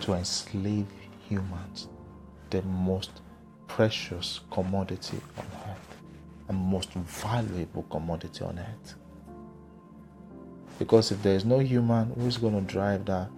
to 0.00 0.14
enslave 0.14 0.86
humans 1.28 1.88
the 2.50 2.62
most 2.62 3.20
precious 3.68 4.40
commodity 4.50 5.20
on 5.38 5.44
earth 5.70 5.96
and 6.48 6.58
most 6.58 6.92
valuable 6.94 7.84
commodity 7.84 8.42
on 8.42 8.58
earth 8.58 8.94
because 10.80 11.12
if 11.12 11.22
there 11.22 11.36
is 11.36 11.44
no 11.44 11.58
human, 11.58 12.10
who's 12.18 12.38
going 12.38 12.54
to 12.54 12.72
drive 12.72 13.04
that? 13.04 13.28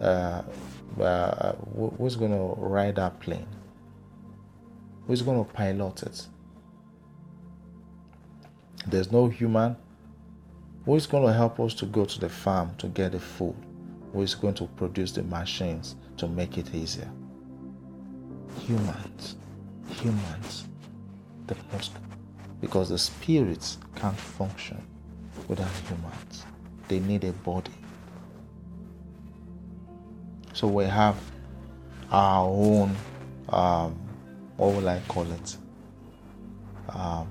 Uh, 0.00 0.42
uh, 1.00 1.52
who's 1.96 2.16
going 2.16 2.32
to 2.32 2.60
ride 2.60 2.96
that 2.96 3.20
plane? 3.20 3.46
Who's 5.08 5.22
going 5.22 5.44
to 5.44 5.52
pilot 5.52 6.04
it? 6.04 6.28
There's 8.86 9.10
no 9.10 9.26
human. 9.26 9.76
Who 10.84 10.94
is 10.94 11.08
going 11.08 11.26
to 11.26 11.32
help 11.32 11.58
us 11.58 11.74
to 11.74 11.86
go 11.86 12.04
to 12.04 12.20
the 12.20 12.28
farm 12.28 12.76
to 12.78 12.86
get 12.86 13.10
the 13.10 13.18
food? 13.18 13.56
Who 14.12 14.22
is 14.22 14.36
going 14.36 14.54
to 14.54 14.66
produce 14.66 15.10
the 15.10 15.24
machines 15.24 15.96
to 16.18 16.28
make 16.28 16.56
it 16.58 16.72
easier? 16.72 17.10
Humans. 18.60 19.34
Humans. 20.00 20.68
The 21.48 21.56
most. 21.72 21.90
Because 22.60 22.88
the 22.88 22.98
spirits 22.98 23.78
can't 23.96 24.16
function 24.16 24.80
without 25.48 25.72
humans 25.88 26.44
they 26.88 27.00
need 27.00 27.24
a 27.24 27.32
body. 27.32 27.70
So 30.54 30.66
we 30.66 30.84
have 30.84 31.16
our 32.10 32.48
own, 32.48 32.96
um, 33.50 34.07
what 34.58 34.74
will 34.74 34.88
I 34.88 35.00
call 35.08 35.30
it? 35.32 35.56
Um, 36.88 37.28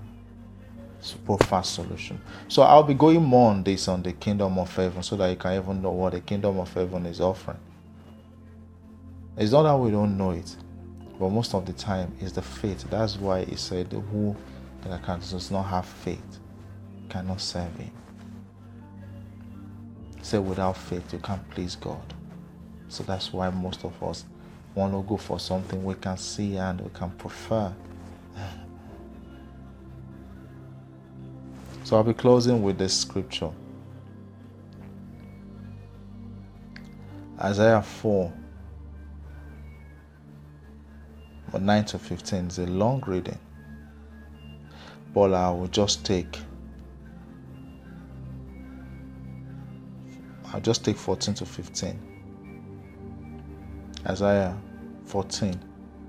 super 1.02 1.38
fast 1.46 1.76
solution. 1.76 2.20
So 2.48 2.62
I'll 2.63 2.84
be 2.84 2.94
going 2.94 3.22
more 3.22 3.52
on 3.52 3.63
this 3.63 3.88
on 3.88 4.02
the 4.02 4.13
kingdom 4.13 4.58
of 4.58 4.74
heaven 4.76 5.04
so 5.04 5.18
that 5.18 5.30
you 5.30 5.36
can 5.36 5.62
even 5.62 5.82
know 5.82 5.92
what 5.92 6.13
the 6.13 6.22
kingdom 6.22 6.58
of 6.60 6.74
heaven 6.74 7.06
is 7.06 7.20
offering. 7.22 7.60
It's 9.38 9.52
not 9.52 9.63
that 9.63 9.76
we 9.78 9.92
don't 9.92 10.18
know 10.18 10.32
it, 10.32 10.56
but 11.20 11.30
most 11.30 11.54
of 11.54 11.66
the 11.66 11.74
time 11.74 12.16
it's 12.20 12.32
the 12.32 12.42
faith. 12.42 12.90
That's 12.90 13.18
why 13.18 13.44
he 13.44 13.58
said, 13.58 13.92
Who 13.92 14.36
that 14.84 15.04
can, 15.04 15.20
does 15.20 15.52
not 15.52 15.63
have 15.63 15.86
faith 15.86 16.40
cannot 17.10 17.42
serve 17.42 17.76
him. 17.76 17.92
Say 20.22 20.40
without 20.40 20.78
faith 20.78 21.12
you 21.12 21.20
can't 21.20 21.48
please 21.50 21.76
God. 21.76 22.13
So 22.88 23.04
that's 23.04 23.34
why 23.34 23.50
most 23.50 23.84
of 23.84 24.02
us 24.02 24.24
want 24.78 24.94
to 24.94 25.02
go 25.10 25.18
for 25.18 25.40
something 25.40 25.84
we 25.84 25.96
can 25.96 26.16
see 26.18 26.56
and 26.58 26.80
we 26.80 26.90
can 26.92 27.10
prefer. 27.12 27.74
So 31.84 31.98
I'll 31.98 32.04
be 32.04 32.13
closing 32.13 32.62
with 32.62 32.78
this 32.78 32.96
scripture. 32.96 33.50
Isaiah 37.40 37.82
4 37.82 38.32
but 41.52 41.62
9 41.62 41.86
to 41.86 41.98
15 42.00 42.48
is 42.48 42.60
a 42.60 42.68
long 42.68 43.02
reading, 43.08 43.40
but 45.13 45.34
I 45.34 45.50
will 45.52 45.68
just 45.68 46.06
take 46.06 46.38
I'll 50.54 50.62
just 50.62 50.84
take 50.84 50.98
14 50.98 51.36
to 51.36 51.46
15. 51.46 52.00
Isaiah 54.08 54.58
14, 55.08 55.60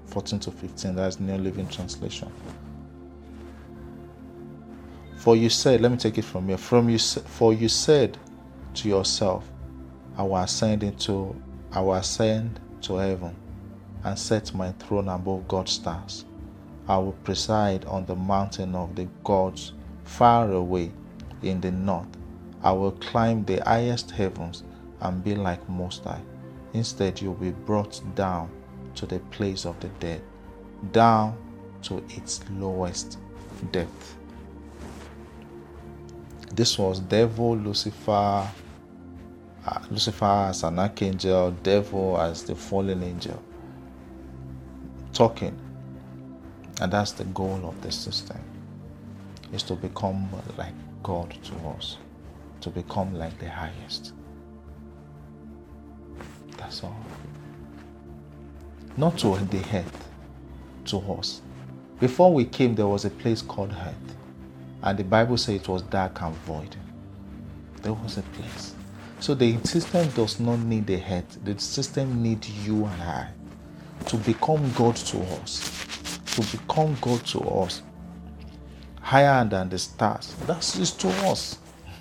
14 0.06 0.38
to 0.40 0.50
15. 0.50 0.94
That's 0.94 1.18
New 1.18 1.36
Living 1.36 1.68
Translation. 1.68 2.30
For 5.18 5.36
you 5.36 5.48
said, 5.48 5.80
let 5.80 5.90
me 5.90 5.98
take 5.98 6.18
it 6.18 6.24
from 6.24 6.48
here. 6.48 6.58
From 6.58 6.88
you, 6.88 6.98
for 6.98 7.52
you 7.52 7.68
said 7.68 8.18
to 8.74 8.88
yourself, 8.88 9.44
I 10.16 10.22
will 10.22 10.36
ascend 10.36 10.82
into, 10.82 11.34
I 11.72 11.80
will 11.80 11.94
ascend 11.94 12.60
to 12.82 12.96
heaven, 12.96 13.34
and 14.04 14.18
set 14.18 14.54
my 14.54 14.72
throne 14.72 15.08
above 15.08 15.48
God's 15.48 15.72
stars. 15.72 16.24
I 16.86 16.98
will 16.98 17.16
preside 17.24 17.84
on 17.86 18.06
the 18.06 18.14
mountain 18.14 18.74
of 18.74 18.94
the 18.94 19.08
gods 19.24 19.72
far 20.04 20.50
away 20.52 20.92
in 21.42 21.60
the 21.60 21.70
north 21.70 22.08
I 22.62 22.72
will 22.72 22.92
climb 22.92 23.44
the 23.44 23.58
highest 23.64 24.10
heavens 24.10 24.64
and 25.00 25.22
be 25.22 25.34
like 25.36 25.66
Most 25.68 26.04
High. 26.04 26.20
Instead, 26.72 27.20
you'll 27.20 27.34
be 27.34 27.52
brought 27.52 28.00
down 28.16 28.50
to 28.98 29.06
the 29.06 29.18
place 29.30 29.64
of 29.64 29.78
the 29.80 29.88
dead, 30.00 30.22
down 30.92 31.36
to 31.82 32.04
its 32.10 32.40
lowest 32.50 33.18
depth. 33.72 34.16
This 36.54 36.78
was 36.78 37.00
devil, 37.00 37.56
Lucifer, 37.56 38.48
uh, 39.66 39.80
Lucifer 39.90 40.48
as 40.50 40.62
an 40.62 40.78
archangel, 40.78 41.50
devil 41.62 42.20
as 42.20 42.44
the 42.44 42.54
fallen 42.54 43.02
angel, 43.02 43.42
talking. 45.12 45.56
And 46.80 46.92
that's 46.92 47.12
the 47.12 47.24
goal 47.24 47.60
of 47.64 47.80
the 47.82 47.90
system, 47.90 48.40
is 49.52 49.62
to 49.64 49.74
become 49.74 50.28
like 50.56 50.74
God 51.02 51.36
to 51.44 51.54
us 51.76 51.96
to 52.60 52.70
become 52.70 53.14
like 53.14 53.38
the 53.38 53.48
highest. 53.48 54.12
That's 56.56 56.82
all. 56.82 57.04
Not 58.98 59.16
to 59.18 59.36
the 59.36 59.60
earth, 59.72 60.08
to 60.86 60.98
us. 61.12 61.40
Before 62.00 62.34
we 62.34 62.44
came, 62.44 62.74
there 62.74 62.88
was 62.88 63.04
a 63.04 63.10
place 63.10 63.40
called 63.40 63.70
earth. 63.70 64.16
And 64.82 64.98
the 64.98 65.04
Bible 65.04 65.36
says 65.36 65.54
it 65.54 65.68
was 65.68 65.82
dark 65.82 66.20
and 66.20 66.34
void. 66.38 66.74
There 67.82 67.92
was 67.92 68.18
a 68.18 68.22
place. 68.22 68.74
So 69.20 69.36
the 69.36 69.56
system 69.64 70.08
does 70.16 70.40
not 70.40 70.58
need 70.58 70.88
the 70.88 70.96
head. 70.96 71.28
The 71.44 71.56
system 71.60 72.24
needs 72.24 72.50
you 72.66 72.86
and 72.86 73.02
I 73.02 73.28
to 74.06 74.16
become 74.16 74.68
God 74.72 74.96
to 74.96 75.20
us. 75.42 76.18
To 76.34 76.58
become 76.58 76.96
God 77.00 77.24
to 77.26 77.38
us. 77.38 77.82
Higher 79.00 79.44
than 79.44 79.68
the 79.68 79.78
stars. 79.78 80.34
That's 80.44 80.76
just 80.76 81.00
to 81.02 81.08
us. 81.28 81.58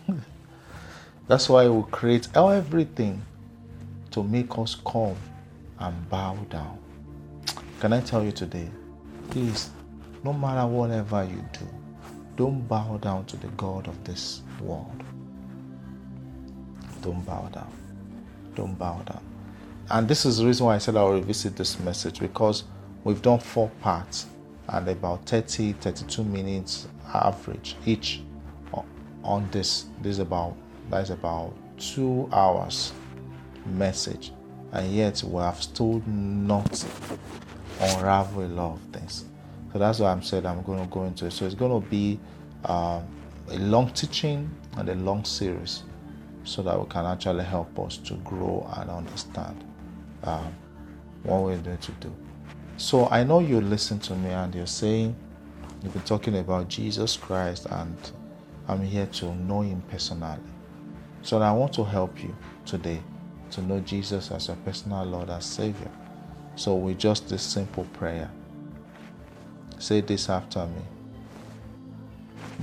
That's 1.28 1.48
why 1.48 1.70
we 1.70 1.84
create 1.92 2.28
everything 2.36 3.24
to 4.10 4.24
make 4.24 4.58
us 4.58 4.76
come 4.84 5.16
and 5.78 6.10
bow 6.10 6.38
down. 6.50 6.80
Can 7.80 7.94
I 7.94 8.02
tell 8.02 8.24
you 8.24 8.32
today? 8.32 8.68
Please, 9.30 9.70
no 10.24 10.34
matter 10.34 10.66
whatever 10.66 11.24
you 11.24 11.46
do, 11.54 11.68
don't 12.36 12.68
bow 12.68 12.98
down 12.98 13.26
to 13.26 13.38
the 13.38 13.50
God 13.50 13.88
of 13.88 14.04
this 14.04 14.42
world. 14.60 15.04
Don't 17.04 17.24
bow 17.24 17.48
down. 17.54 17.72
Don't 18.56 18.80
bow 18.80 19.04
down. 19.04 19.22
And 19.92 20.08
this 20.08 20.26
is 20.26 20.40
the 20.40 20.48
reason 20.48 20.66
why 20.66 20.76
I 20.76 20.78
said 20.80 20.96
I 20.96 21.04
will 21.04 21.14
revisit 21.14 21.56
this 21.56 21.80
message 21.80 22.20
because 22.20 22.64
we've 23.04 23.22
done 23.22 23.40
four 23.40 23.70
parts 23.80 24.26
and 24.70 24.90
about 24.90 25.28
30 25.28 25.74
32 25.74 26.24
minutes 26.24 26.88
average 27.14 27.76
each 27.86 28.22
on 29.24 29.48
this 29.52 29.86
this 30.02 30.14
is 30.14 30.20
about 30.20 30.56
that's 30.90 31.10
about 31.10 31.54
two 31.78 32.28
hours 32.34 32.92
message 33.66 34.34
and 34.74 34.92
yet 34.92 35.24
we 35.24 35.42
have 35.42 35.62
still 35.62 36.02
not 36.06 36.86
unravel 37.80 38.44
a 38.44 38.48
lot 38.48 38.74
of 38.74 38.82
things 38.92 39.26
so 39.72 39.80
that's 39.80 40.00
why 40.00 40.12
i'm 40.12 40.22
saying 40.22 40.46
i'm 40.46 40.62
going 40.64 40.80
to 40.80 40.92
go 40.94 41.04
into 41.04 41.26
it 41.26 41.32
so 41.32 41.46
it's 41.46 41.56
going 41.56 41.82
to 41.82 41.90
be 41.90 42.20
um, 42.66 43.04
a 43.50 43.58
long 43.60 43.92
teaching 43.94 44.50
and 44.78 44.90
a 44.90 44.96
long 44.96 45.24
series 45.24 45.84
so 46.44 46.62
that 46.62 46.80
we 46.80 46.86
can 46.88 47.06
actually 47.06 47.44
help 47.44 47.78
us 47.80 47.98
to 47.98 48.16
grow 48.16 48.68
and 48.78 48.90
understand 48.90 49.64
um, 50.24 50.54
what 51.24 51.44
we're 51.44 51.58
going 51.58 51.78
to 51.78 51.92
do 51.94 52.14
so 52.78 53.08
I 53.10 53.24
know 53.24 53.40
you 53.40 53.60
listen 53.60 53.98
to 54.02 54.16
me 54.16 54.30
and 54.30 54.54
you're 54.54 54.68
saying, 54.68 55.16
you've 55.82 55.94
been 55.94 56.04
talking 56.04 56.38
about 56.38 56.68
Jesus 56.68 57.18
Christ, 57.18 57.66
and 57.72 57.98
I'm 58.68 58.84
here 58.84 59.08
to 59.14 59.34
know 59.34 59.62
Him 59.62 59.82
personally. 59.90 60.38
So 61.24 61.42
I 61.42 61.52
want 61.54 61.74
to 61.74 61.84
help 61.84 62.22
you 62.22 62.36
today 62.68 63.02
to 63.50 63.64
know 63.64 63.80
Jesus 63.80 64.30
as 64.30 64.48
your 64.48 64.58
personal 64.58 65.06
Lord 65.06 65.30
and 65.30 65.42
Savior. 65.42 65.90
So 66.58 66.76
with 66.76 66.98
just 66.98 67.30
this 67.30 67.42
simple 67.42 67.86
prayer, 67.94 68.30
say 69.80 70.02
this 70.02 70.30
after 70.30 70.66
me 70.66 70.82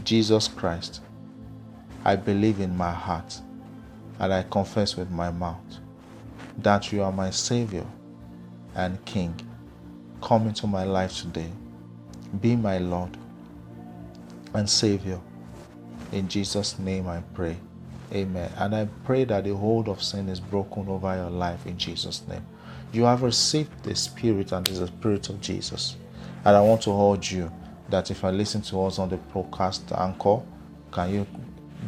Jesus 0.05 0.47
Christ, 0.47 1.01
I 2.05 2.17
believe 2.17 2.61
in 2.61 2.77
my 2.77 2.93
heart 2.93 3.41
and 4.19 4.35
I 4.35 4.43
confess 4.43 4.97
with 4.97 5.11
my 5.11 5.31
mouth 5.31 5.79
that 6.59 6.93
you 6.93 7.03
are 7.03 7.13
my 7.13 7.31
Savior 7.31 7.87
and 8.75 9.03
King 9.07 9.35
Come 10.25 10.47
into 10.47 10.67
my 10.67 10.85
life 10.85 11.21
today. 11.21 11.51
Be 12.41 12.57
my 12.57 12.79
Lord 12.79 13.15
and 14.55 14.69
Savior. 14.69 15.21
In 16.13 16.29
Jesus' 16.29 16.79
name 16.79 17.07
I 17.07 17.21
pray. 17.35 17.59
Amen. 18.11 18.51
And 18.57 18.75
I 18.75 18.89
pray 19.05 19.25
that 19.25 19.45
the 19.45 19.55
hold 19.55 19.87
of 19.87 20.03
sin 20.03 20.31
is 20.31 20.41
broken 20.41 20.89
over 20.89 21.15
your 21.15 21.29
life 21.29 21.67
in 21.67 21.77
Jesus' 21.77 22.23
name. 22.27 22.47
You 22.95 23.03
have 23.03 23.23
received 23.23 23.83
the 23.83 23.97
Spirit 23.97 24.53
and 24.53 24.69
is 24.69 24.79
the 24.79 24.87
Spirit 24.87 25.29
of 25.29 25.41
Jesus. 25.41 25.97
And 26.45 26.55
I 26.55 26.61
want 26.61 26.83
to 26.83 26.93
urge 26.93 27.33
you 27.33 27.51
that 27.91 28.13
if 28.13 28.23
I 28.23 28.31
listen 28.31 28.63
to 28.63 28.85
us 28.85 29.01
on 29.01 29.09
the 29.09 29.17
podcast 29.17 29.91
anchor, 30.01 30.41
can 30.93 31.13
you 31.13 31.27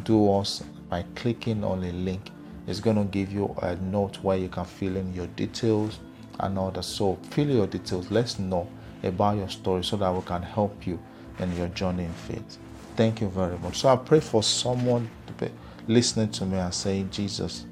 do 0.03 0.33
us 0.33 0.65
by 0.89 1.05
clicking 1.15 1.63
on 1.63 1.81
a 1.85 1.93
link? 1.93 2.29
It's 2.67 2.81
going 2.81 2.97
to 2.97 3.05
give 3.05 3.31
you 3.31 3.55
a 3.61 3.77
note 3.77 4.17
where 4.21 4.35
you 4.37 4.49
can 4.49 4.65
fill 4.65 4.97
in 4.97 5.13
your 5.13 5.27
details 5.27 5.97
and 6.41 6.59
all 6.59 6.71
that. 6.71 6.83
So 6.83 7.17
fill 7.31 7.51
your 7.51 7.67
details. 7.67 8.11
Let's 8.11 8.37
know 8.37 8.67
about 9.01 9.37
your 9.37 9.47
story 9.47 9.85
so 9.85 9.95
that 9.95 10.13
we 10.13 10.21
can 10.23 10.41
help 10.41 10.85
you 10.85 10.99
in 11.39 11.55
your 11.55 11.69
journey 11.69 12.03
in 12.03 12.11
faith. 12.11 12.57
Thank 12.97 13.21
you 13.21 13.29
very 13.29 13.57
much. 13.59 13.79
So 13.79 13.87
I 13.87 13.95
pray 13.95 14.19
for 14.19 14.43
someone 14.43 15.09
to 15.27 15.33
be 15.45 15.51
listening 15.87 16.31
to 16.31 16.45
me 16.45 16.57
and 16.57 16.73
saying, 16.73 17.11
Jesus, 17.11 17.65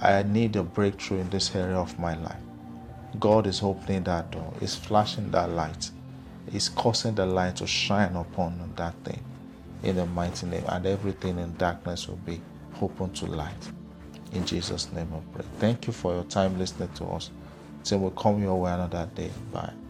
I 0.00 0.22
need 0.22 0.56
a 0.56 0.62
breakthrough 0.62 1.20
in 1.20 1.30
this 1.30 1.54
area 1.54 1.76
of 1.76 1.98
my 1.98 2.14
life. 2.16 2.40
God 3.18 3.46
is 3.46 3.62
opening 3.62 4.04
that 4.04 4.30
door, 4.30 4.52
is 4.60 4.74
flashing 4.74 5.30
that 5.30 5.50
light, 5.50 5.90
is 6.52 6.68
causing 6.68 7.14
the 7.14 7.26
light 7.26 7.56
to 7.56 7.66
shine 7.66 8.14
upon 8.14 8.72
that 8.76 8.94
thing 9.04 9.22
in 9.82 9.96
the 9.96 10.06
mighty 10.06 10.46
name, 10.46 10.64
and 10.68 10.86
everything 10.86 11.38
in 11.38 11.56
darkness 11.56 12.08
will 12.08 12.16
be 12.16 12.40
open 12.80 13.10
to 13.14 13.26
light. 13.26 13.70
In 14.32 14.44
Jesus' 14.44 14.92
name 14.92 15.08
I 15.14 15.20
pray. 15.34 15.46
Thank 15.58 15.86
you 15.86 15.92
for 15.92 16.14
your 16.14 16.24
time 16.24 16.58
listening 16.58 16.90
to 16.96 17.04
us. 17.06 17.30
Till 17.84 18.00
we 18.00 18.10
come 18.16 18.42
your 18.42 18.60
way 18.60 18.72
another 18.72 19.08
day. 19.14 19.30
Bye. 19.52 19.85